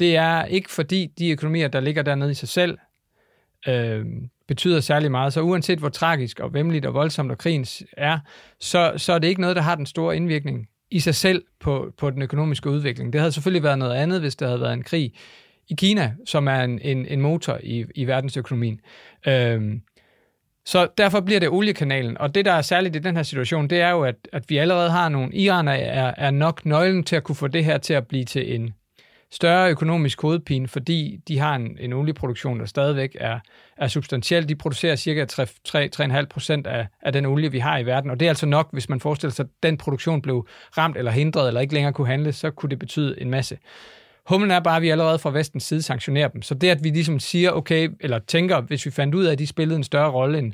Det 0.00 0.16
er 0.16 0.44
ikke 0.44 0.70
fordi 0.70 1.10
de 1.18 1.30
økonomier, 1.30 1.68
der 1.68 1.80
ligger 1.80 2.02
dernede 2.02 2.30
i 2.30 2.34
sig 2.34 2.48
selv, 2.48 2.78
øh, 3.68 4.06
betyder 4.48 4.80
særlig 4.80 5.10
meget. 5.10 5.32
Så 5.32 5.40
uanset 5.40 5.78
hvor 5.78 5.88
tragisk 5.88 6.40
og 6.40 6.54
vemmeligt 6.54 6.86
og 6.86 6.94
voldsomt 6.94 7.30
og 7.30 7.38
krigen 7.38 7.66
er, 7.96 8.18
så, 8.60 8.92
så 8.96 9.12
er 9.12 9.18
det 9.18 9.28
ikke 9.28 9.40
noget, 9.40 9.56
der 9.56 9.62
har 9.62 9.74
den 9.74 9.86
store 9.86 10.16
indvirkning 10.16 10.68
i 10.90 11.00
sig 11.00 11.14
selv 11.14 11.44
på, 11.60 11.92
på 11.98 12.10
den 12.10 12.22
økonomiske 12.22 12.70
udvikling. 12.70 13.12
Det 13.12 13.20
havde 13.20 13.32
selvfølgelig 13.32 13.62
været 13.62 13.78
noget 13.78 13.94
andet, 13.94 14.20
hvis 14.20 14.36
der 14.36 14.46
havde 14.46 14.60
været 14.60 14.72
en 14.72 14.82
krig 14.82 15.12
i 15.68 15.74
Kina, 15.74 16.12
som 16.26 16.48
er 16.48 16.60
en, 16.60 16.78
en, 16.82 17.06
en 17.06 17.20
motor 17.20 17.58
i, 17.62 17.84
i 17.94 18.04
verdensøkonomien. 18.04 18.80
Øh, 19.26 19.72
så 20.64 20.88
derfor 20.98 21.20
bliver 21.20 21.40
det 21.40 21.48
oliekanalen. 21.48 22.18
Og 22.18 22.34
det, 22.34 22.44
der 22.44 22.52
er 22.52 22.62
særligt 22.62 22.96
i 22.96 22.98
den 22.98 23.16
her 23.16 23.22
situation, 23.22 23.68
det 23.68 23.80
er 23.80 23.90
jo, 23.90 24.02
at, 24.02 24.16
at 24.32 24.44
vi 24.48 24.56
allerede 24.56 24.90
har 24.90 25.08
nogle... 25.08 25.34
Iran 25.34 25.68
er, 25.68 26.14
er 26.16 26.30
nok 26.30 26.66
nøglen 26.66 27.04
til 27.04 27.16
at 27.16 27.22
kunne 27.22 27.36
få 27.36 27.48
det 27.48 27.64
her 27.64 27.78
til 27.78 27.94
at 27.94 28.06
blive 28.06 28.24
til 28.24 28.54
en 28.54 28.74
større 29.32 29.70
økonomisk 29.70 30.22
hovedpine, 30.22 30.68
fordi 30.68 31.20
de 31.28 31.38
har 31.38 31.54
en, 31.54 31.76
en 31.80 31.92
olieproduktion, 31.92 32.60
der 32.60 32.66
stadigvæk 32.66 33.16
er, 33.20 33.38
er 33.76 33.88
substantiel. 33.88 34.48
De 34.48 34.56
producerer 34.56 34.96
cirka 34.96 35.26
3-3,5 36.18 36.24
procent 36.24 36.66
af, 36.66 36.86
af 37.02 37.12
den 37.12 37.26
olie, 37.26 37.52
vi 37.52 37.58
har 37.58 37.78
i 37.78 37.86
verden, 37.86 38.10
og 38.10 38.20
det 38.20 38.26
er 38.26 38.30
altså 38.30 38.46
nok, 38.46 38.68
hvis 38.72 38.88
man 38.88 39.00
forestiller 39.00 39.32
sig, 39.32 39.42
at 39.42 39.62
den 39.62 39.78
produktion 39.78 40.22
blev 40.22 40.46
ramt 40.78 40.96
eller 40.96 41.10
hindret, 41.10 41.48
eller 41.48 41.60
ikke 41.60 41.74
længere 41.74 41.92
kunne 41.92 42.06
handle, 42.06 42.32
så 42.32 42.50
kunne 42.50 42.70
det 42.70 42.78
betyde 42.78 43.20
en 43.20 43.30
masse. 43.30 43.58
Humlen 44.26 44.50
er 44.50 44.60
bare, 44.60 44.76
at 44.76 44.82
vi 44.82 44.88
allerede 44.88 45.18
fra 45.18 45.30
vestens 45.30 45.64
side 45.64 45.82
sanktionerer 45.82 46.28
dem. 46.28 46.42
Så 46.42 46.54
det, 46.54 46.68
at 46.68 46.84
vi 46.84 46.88
ligesom 46.88 47.20
siger, 47.20 47.50
okay, 47.50 47.88
eller 48.00 48.18
tænker, 48.18 48.60
hvis 48.60 48.86
vi 48.86 48.90
fandt 48.90 49.14
ud 49.14 49.24
af, 49.24 49.32
at 49.32 49.38
de 49.38 49.46
spillede 49.46 49.76
en 49.76 49.84
større 49.84 50.10
rolle 50.10 50.38
end, 50.38 50.52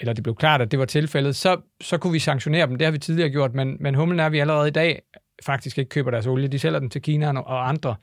eller 0.00 0.12
det 0.12 0.22
blev 0.22 0.36
klart, 0.36 0.60
at 0.60 0.70
det 0.70 0.78
var 0.78 0.84
tilfældet, 0.84 1.36
så, 1.36 1.60
så 1.80 1.98
kunne 1.98 2.12
vi 2.12 2.18
sanktionere 2.18 2.66
dem. 2.66 2.76
Det 2.76 2.86
har 2.86 2.92
vi 2.92 2.98
tidligere 2.98 3.30
gjort, 3.30 3.54
men, 3.54 3.76
men 3.80 3.94
humlen 3.94 4.20
er, 4.20 4.26
at 4.26 4.32
vi 4.32 4.38
allerede 4.38 4.68
i 4.68 4.70
dag 4.70 5.02
faktisk 5.46 5.78
ikke 5.78 5.88
køber 5.88 6.10
deres 6.10 6.26
olie. 6.26 6.48
De 6.48 6.58
sælger 6.58 6.78
den 6.78 6.90
til 6.90 7.02
Kina 7.02 7.40
og 7.40 7.68
andre. 7.68 7.94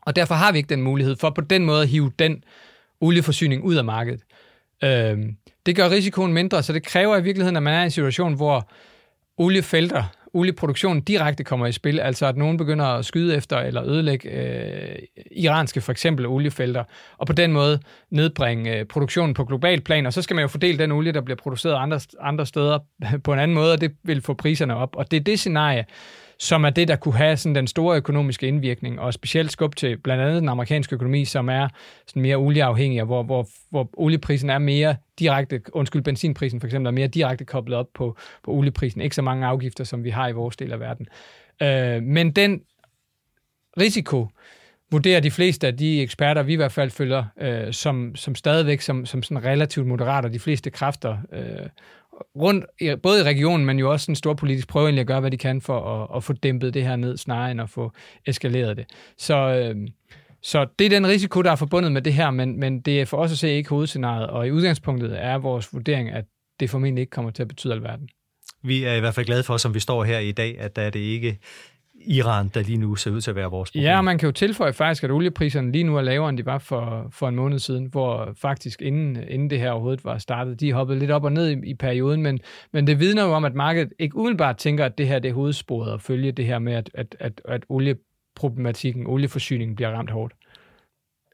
Og 0.00 0.16
derfor 0.16 0.34
har 0.34 0.52
vi 0.52 0.58
ikke 0.58 0.68
den 0.68 0.82
mulighed 0.82 1.16
for 1.16 1.30
på 1.30 1.40
den 1.40 1.64
måde 1.64 1.82
at 1.82 1.88
hive 1.88 2.12
den 2.18 2.44
olieforsyning 3.00 3.64
ud 3.64 3.74
af 3.74 3.84
markedet. 3.84 4.20
Øhm, 4.84 5.36
det 5.66 5.76
gør 5.76 5.90
risikoen 5.90 6.32
mindre, 6.32 6.62
så 6.62 6.72
det 6.72 6.86
kræver 6.86 7.16
i 7.16 7.22
virkeligheden, 7.22 7.56
at 7.56 7.62
man 7.62 7.74
er 7.74 7.80
i 7.80 7.84
en 7.84 7.90
situation, 7.90 8.34
hvor 8.34 8.68
oliefelter 9.36 10.04
olieproduktion 10.34 11.00
direkte 11.00 11.44
kommer 11.44 11.66
i 11.66 11.72
spil, 11.72 12.00
altså 12.00 12.26
at 12.26 12.36
nogen 12.36 12.56
begynder 12.56 12.84
at 12.84 13.04
skyde 13.04 13.36
efter 13.36 13.58
eller 13.58 13.84
ødelægge 13.84 14.30
øh, 14.30 14.98
iranske 15.30 15.80
for 15.80 15.92
eksempel 15.92 16.26
oliefelter, 16.26 16.84
og 17.18 17.26
på 17.26 17.32
den 17.32 17.52
måde 17.52 17.80
nedbringe 18.10 18.78
øh, 18.78 18.84
produktionen 18.84 19.34
på 19.34 19.44
global 19.44 19.80
plan, 19.80 20.06
og 20.06 20.12
så 20.12 20.22
skal 20.22 20.34
man 20.34 20.42
jo 20.42 20.48
fordele 20.48 20.78
den 20.78 20.92
olie, 20.92 21.12
der 21.12 21.20
bliver 21.20 21.36
produceret 21.36 21.74
andre, 21.74 22.00
andre 22.20 22.46
steder 22.46 22.78
på 23.24 23.32
en 23.32 23.38
anden 23.38 23.54
måde, 23.54 23.72
og 23.72 23.80
det 23.80 23.92
vil 24.02 24.22
få 24.22 24.34
priserne 24.34 24.76
op. 24.76 24.96
Og 24.96 25.10
det 25.10 25.16
er 25.16 25.20
det 25.20 25.38
scenarie, 25.38 25.84
som 26.42 26.64
er 26.64 26.70
det, 26.70 26.88
der 26.88 26.96
kunne 26.96 27.16
have 27.16 27.36
sådan 27.36 27.54
den 27.54 27.66
store 27.66 27.96
økonomiske 27.96 28.48
indvirkning, 28.48 29.00
og 29.00 29.14
specielt 29.14 29.52
skub 29.52 29.76
til 29.76 29.98
blandt 29.98 30.22
andet 30.22 30.40
den 30.40 30.48
amerikanske 30.48 30.94
økonomi, 30.94 31.24
som 31.24 31.48
er 31.48 31.68
sådan 32.06 32.22
mere 32.22 32.36
olieafhængig, 32.36 33.00
og 33.00 33.06
hvor, 33.06 33.22
hvor, 33.22 33.48
hvor 33.70 33.90
olieprisen 33.92 34.50
er 34.50 34.58
mere 34.58 34.96
direkte, 35.18 35.60
undskyld, 35.72 36.02
benzinprisen 36.02 36.60
for 36.60 36.66
eksempel, 36.66 36.86
er 36.86 36.90
mere 36.90 37.06
direkte 37.06 37.44
koblet 37.44 37.78
op 37.78 37.86
på, 37.94 38.16
på 38.44 38.50
olieprisen. 38.50 39.00
Ikke 39.00 39.16
så 39.16 39.22
mange 39.22 39.46
afgifter, 39.46 39.84
som 39.84 40.04
vi 40.04 40.10
har 40.10 40.28
i 40.28 40.32
vores 40.32 40.56
del 40.56 40.72
af 40.72 40.80
verden. 40.80 41.06
Øh, 41.62 42.02
men 42.02 42.32
den 42.32 42.62
risiko, 43.80 44.28
vurderer 44.92 45.20
de 45.20 45.30
fleste 45.30 45.66
af 45.66 45.76
de 45.76 46.02
eksperter, 46.02 46.42
vi 46.42 46.52
i 46.52 46.56
hvert 46.56 46.72
fald 46.72 46.90
følger, 46.90 47.24
øh, 47.40 47.72
som, 47.72 48.16
som 48.16 48.34
stadigvæk 48.34 48.80
som, 48.80 49.06
som 49.06 49.22
sådan 49.22 49.44
relativt 49.44 49.86
moderat, 49.86 50.24
og 50.24 50.32
de 50.32 50.38
fleste 50.38 50.70
kræfter 50.70 51.16
øh, 51.32 51.68
rundt, 52.36 52.64
både 53.02 53.20
i 53.20 53.22
regionen, 53.22 53.66
men 53.66 53.78
jo 53.78 53.90
også 53.90 54.12
en 54.12 54.16
stor 54.16 54.34
politisk 54.34 54.68
prøve 54.68 54.86
egentlig 54.86 55.00
at 55.00 55.06
gøre, 55.06 55.20
hvad 55.20 55.30
de 55.30 55.36
kan 55.36 55.60
for 55.60 56.02
at, 56.02 56.16
at 56.16 56.24
få 56.24 56.32
dæmpet 56.32 56.74
det 56.74 56.82
her 56.82 56.96
ned, 56.96 57.16
snarere 57.16 57.50
end 57.50 57.60
at 57.60 57.70
få 57.70 57.92
eskaleret 58.26 58.76
det. 58.76 58.86
Så, 59.18 59.34
øh, 59.36 59.88
så 60.42 60.66
det 60.78 60.84
er 60.84 60.90
den 60.90 61.06
risiko, 61.06 61.42
der 61.42 61.50
er 61.50 61.56
forbundet 61.56 61.92
med 61.92 62.02
det 62.02 62.12
her, 62.12 62.30
men, 62.30 62.60
men 62.60 62.80
det 62.80 63.00
er 63.00 63.04
for 63.04 63.16
os 63.16 63.32
at 63.32 63.38
se 63.38 63.50
ikke 63.50 63.70
hovedscenariet, 63.70 64.26
og 64.26 64.46
i 64.46 64.50
udgangspunktet 64.50 65.24
er 65.24 65.38
vores 65.38 65.74
vurdering, 65.74 66.10
at 66.10 66.24
det 66.60 66.70
formentlig 66.70 67.02
ikke 67.02 67.10
kommer 67.10 67.30
til 67.30 67.42
at 67.42 67.48
betyde 67.48 67.72
alverden. 67.72 68.08
Vi 68.64 68.84
er 68.84 68.94
i 68.94 69.00
hvert 69.00 69.14
fald 69.14 69.26
glade 69.26 69.42
for, 69.42 69.56
som 69.56 69.74
vi 69.74 69.80
står 69.80 70.04
her 70.04 70.18
i 70.18 70.32
dag, 70.32 70.58
at 70.58 70.76
der 70.76 70.82
er 70.82 70.90
det 70.90 71.00
ikke 71.00 71.38
Iran, 72.06 72.48
der 72.54 72.62
lige 72.62 72.78
nu 72.78 72.94
ser 72.94 73.10
ud 73.10 73.20
til 73.20 73.30
at 73.30 73.36
være 73.36 73.50
vores 73.50 73.70
problem. 73.70 73.84
Ja, 73.84 74.00
man 74.00 74.18
kan 74.18 74.26
jo 74.26 74.32
tilføje 74.32 74.72
faktisk, 74.72 75.04
at 75.04 75.10
oliepriserne 75.10 75.72
lige 75.72 75.84
nu 75.84 75.96
er 75.96 76.02
lavere, 76.02 76.28
end 76.28 76.38
de 76.38 76.46
var 76.46 76.58
for, 76.58 77.08
for 77.10 77.28
en 77.28 77.36
måned 77.36 77.58
siden, 77.58 77.86
hvor 77.86 78.32
faktisk 78.36 78.82
inden, 78.82 79.16
inden 79.28 79.50
det 79.50 79.58
her 79.58 79.70
overhovedet 79.70 80.04
var 80.04 80.18
startet, 80.18 80.60
de 80.60 80.72
hoppede 80.72 80.98
lidt 80.98 81.10
op 81.10 81.24
og 81.24 81.32
ned 81.32 81.50
i, 81.50 81.70
i 81.70 81.74
perioden, 81.74 82.22
men, 82.22 82.40
men 82.72 82.86
det 82.86 83.00
vidner 83.00 83.24
jo 83.24 83.32
om, 83.32 83.44
at 83.44 83.54
markedet 83.54 83.92
ikke 83.98 84.16
umiddelbart 84.16 84.56
tænker, 84.56 84.84
at 84.84 84.98
det 84.98 85.08
her 85.08 85.18
det 85.18 85.28
er 85.28 85.34
hovedsporet 85.34 85.92
at 85.92 86.02
følge 86.02 86.32
det 86.32 86.46
her 86.46 86.58
med, 86.58 86.72
at, 86.72 86.90
at, 86.94 87.16
at, 87.20 87.40
at 87.44 87.64
olieproblematikken, 87.68 89.06
olieforsyningen 89.06 89.76
bliver 89.76 89.90
ramt 89.90 90.10
hårdt. 90.10 90.34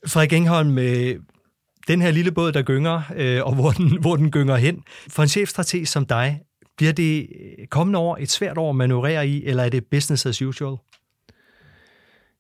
Frederik 0.07 0.33
Engholm, 0.33 0.71
med 0.71 1.17
den 1.89 2.03
her 2.03 2.11
lille 2.11 2.33
båd, 2.33 2.53
der 2.53 2.63
gynger, 2.63 3.03
øh, 3.17 3.47
og 3.47 3.55
hvor 3.55 3.71
den, 3.71 4.01
hvor 4.01 4.17
den 4.17 4.31
gynger 4.31 4.57
hen. 4.57 4.83
For 5.09 5.23
en 5.23 5.29
chefstrateg 5.29 5.89
som 5.89 6.07
dig, 6.07 6.41
bliver 6.79 6.93
det 6.93 7.21
øh, 7.21 7.67
kommende 7.67 7.99
år 7.99 8.17
et 8.21 8.31
svært 8.31 8.59
år 8.59 8.71
at 8.71 8.77
manøvrere 8.77 9.29
i, 9.29 9.45
eller 9.45 9.63
er 9.63 9.69
det 9.69 9.85
business 9.85 10.27
as 10.27 10.43
usual? 10.43 10.77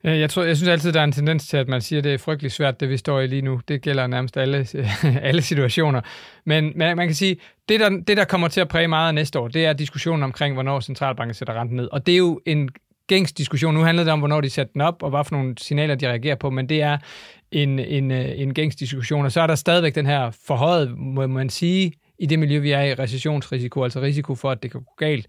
Øh, 0.05 0.21
jeg, 0.21 0.31
tror, 0.31 0.43
jeg 0.43 0.57
synes 0.57 0.69
altid, 0.69 0.93
der 0.93 1.01
er 1.01 1.05
en 1.05 1.13
tendens 1.13 1.49
til, 1.49 1.57
at 1.57 1.69
man 1.69 1.81
siger, 1.81 2.01
at 2.01 2.05
det 2.05 2.15
er 2.15 2.19
frygtelig 2.19 2.53
svært, 2.53 2.81
det 2.81 2.89
vi 2.89 2.97
står 2.97 3.21
i 3.21 3.27
lige 3.27 3.43
nu. 3.43 3.61
Det 3.69 3.83
gælder 3.83 4.07
nærmest 4.07 4.37
alle, 4.37 4.67
alle 5.29 5.43
situationer. 5.43 6.01
Men 6.45 6.73
man, 6.77 6.97
man 6.97 7.09
kan 7.09 7.15
sige, 7.15 7.37
det 7.69 7.81
der, 7.81 7.89
det 7.89 8.17
der 8.17 8.25
kommer 8.25 8.49
til 8.49 8.61
at 8.61 8.69
præge 8.69 8.89
meget 8.89 9.15
næste 9.15 9.39
år, 9.39 9.49
det 9.49 9.67
er 9.67 9.73
diskussionen 9.73 10.23
omkring, 10.23 10.55
hvornår 10.55 10.81
centralbanken 10.81 11.35
sætter 11.35 11.61
renten 11.61 11.77
ned. 11.77 11.89
Og 11.93 12.07
det 12.07 12.13
er 12.13 12.19
jo 12.19 12.41
en 12.47 12.69
gængs 13.09 13.33
diskussion. 13.33 13.75
Nu 13.75 13.81
handler 13.81 14.05
det 14.05 14.13
om, 14.13 14.19
hvornår 14.19 14.41
de 14.41 14.51
sætter 14.51 14.73
den 14.73 14.81
op, 14.81 15.03
og 15.03 15.11
hvad 15.11 15.25
for 15.25 15.37
nogle 15.37 15.55
signaler 15.59 15.95
de 15.95 16.09
reagerer 16.09 16.35
på, 16.35 16.51
men 16.51 16.69
det 16.69 16.83
er 16.83 16.99
en, 17.53 17.79
en, 17.79 18.11
øh, 18.11 18.41
en 18.41 18.55
gængs 18.55 18.77
diskussion. 18.77 19.25
Og 19.25 19.33
så 19.33 19.41
er 19.41 19.47
der 19.47 19.55
stadigvæk 19.55 19.95
den 19.95 20.07
her 20.07 20.31
forhøjet, 20.47 20.99
må 20.99 21.27
man 21.27 21.51
sige, 21.51 21.93
i 22.19 22.27
det 22.27 22.39
miljø, 22.39 22.59
vi 22.59 22.71
er 22.71 22.83
i, 22.83 22.95
recessionsrisiko, 22.95 23.85
altså 23.85 24.01
risiko 24.01 24.35
for, 24.35 24.51
at 24.51 24.63
det 24.63 24.71
kan 24.71 24.81
gå 24.81 24.95
galt 24.99 25.27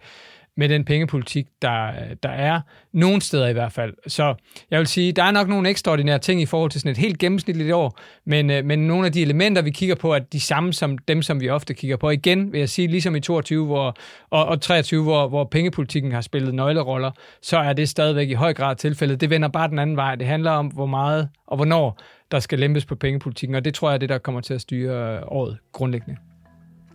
med 0.59 0.69
den 0.69 0.85
pengepolitik, 0.85 1.47
der, 1.61 1.91
der 2.23 2.29
er. 2.29 2.61
Nogle 2.91 3.21
steder 3.21 3.47
i 3.47 3.53
hvert 3.53 3.71
fald. 3.71 3.93
Så 4.07 4.35
jeg 4.71 4.79
vil 4.79 4.87
sige, 4.87 5.11
der 5.11 5.23
er 5.23 5.31
nok 5.31 5.47
nogle 5.47 5.69
ekstraordinære 5.69 6.19
ting 6.19 6.41
i 6.41 6.45
forhold 6.45 6.71
til 6.71 6.81
sådan 6.81 6.91
et 6.91 6.97
helt 6.97 7.17
gennemsnitligt 7.17 7.73
år, 7.73 7.99
men, 8.25 8.49
øh, 8.49 8.65
men 8.65 8.79
nogle 8.79 9.05
af 9.05 9.11
de 9.11 9.21
elementer, 9.21 9.61
vi 9.61 9.71
kigger 9.71 9.95
på, 9.95 10.13
er 10.13 10.19
de 10.19 10.39
samme 10.39 10.73
som 10.73 10.97
dem, 10.97 11.21
som 11.21 11.41
vi 11.41 11.49
ofte 11.49 11.73
kigger 11.73 11.97
på. 11.97 12.09
Igen 12.09 12.51
vil 12.51 12.59
jeg 12.59 12.69
sige, 12.69 12.87
ligesom 12.87 13.15
i 13.15 13.19
22 13.19 13.65
hvor, 13.65 13.95
og, 14.29 14.45
og 14.45 14.61
23, 14.61 15.03
hvor, 15.03 15.27
hvor 15.27 15.43
pengepolitikken 15.43 16.11
har 16.11 16.21
spillet 16.21 16.53
nøgleroller, 16.53 17.11
så 17.41 17.57
er 17.57 17.73
det 17.73 17.89
stadigvæk 17.89 18.29
i 18.29 18.33
høj 18.33 18.53
grad 18.53 18.75
tilfældet. 18.75 19.21
Det 19.21 19.29
vender 19.29 19.47
bare 19.47 19.67
den 19.67 19.79
anden 19.79 19.95
vej. 19.95 20.15
Det 20.15 20.27
handler 20.27 20.51
om, 20.51 20.67
hvor 20.67 20.85
meget 20.85 21.29
og 21.47 21.55
hvornår 21.55 21.99
der 22.31 22.39
skal 22.39 22.59
lempes 22.59 22.85
på 22.85 22.95
pengepolitikken, 22.95 23.55
og 23.55 23.65
det 23.65 23.73
tror 23.73 23.89
jeg 23.89 23.93
er 23.93 23.99
det, 23.99 24.09
der 24.09 24.17
kommer 24.17 24.41
til 24.41 24.53
at 24.53 24.61
styre 24.61 25.15
øh, 25.15 25.21
året 25.27 25.57
grundlæggende. 25.71 26.28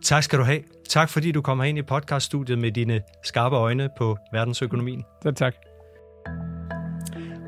Tak 0.04 0.22
skal 0.22 0.38
du 0.38 0.44
have. 0.44 0.60
Tak 0.88 1.08
fordi 1.08 1.32
du 1.32 1.42
kommer 1.42 1.64
ind 1.64 1.78
i 1.78 1.82
podcaststudiet 1.82 2.58
med 2.58 2.72
dine 2.72 3.00
skarpe 3.22 3.56
øjne 3.56 3.88
på 3.98 4.16
verdensøkonomien. 4.32 5.04
Så 5.22 5.32
tak. 5.32 5.54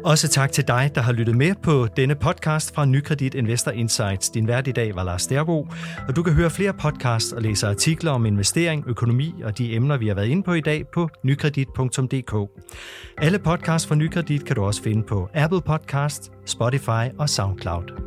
Også 0.05 0.29
tak 0.29 0.53
til 0.53 0.69
dig, 0.69 0.91
der 0.95 1.01
har 1.01 1.13
lyttet 1.13 1.37
med 1.37 1.55
på 1.63 1.89
denne 1.97 2.15
podcast 2.15 2.75
fra 2.75 2.85
Nykredit 2.85 3.35
Investor 3.35 3.71
Insights. 3.71 4.31
Din 4.31 4.49
vært 4.49 4.67
i 4.67 4.73
dag 4.73 4.95
var 4.95 5.05
Lars 5.05 5.27
Derbo, 5.27 5.69
og 6.09 6.17
du 6.17 6.23
kan 6.23 6.33
høre 6.33 6.51
flere 6.51 6.73
podcasts 6.73 7.33
og 7.33 7.43
læse 7.43 7.67
artikler 7.67 8.11
om 8.11 8.27
investering, 8.27 8.85
økonomi 8.87 9.35
og 9.45 9.59
de 9.59 9.75
emner, 9.75 9.97
vi 9.97 10.09
har 10.09 10.15
været 10.15 10.29
inde 10.29 10.43
på 10.43 10.53
i 10.53 10.61
dag 10.61 10.85
på 10.95 11.09
nykredit.dk. 11.23 12.51
Alle 13.19 13.39
podcasts 13.39 13.89
fra 13.89 13.95
Nykredit 13.95 14.45
kan 14.45 14.57
du 14.57 14.65
også 14.65 14.83
finde 14.83 15.03
på 15.03 15.29
Apple 15.35 15.61
Podcast, 15.61 16.33
Spotify 16.45 17.05
og 17.19 17.29
SoundCloud. 17.29 18.06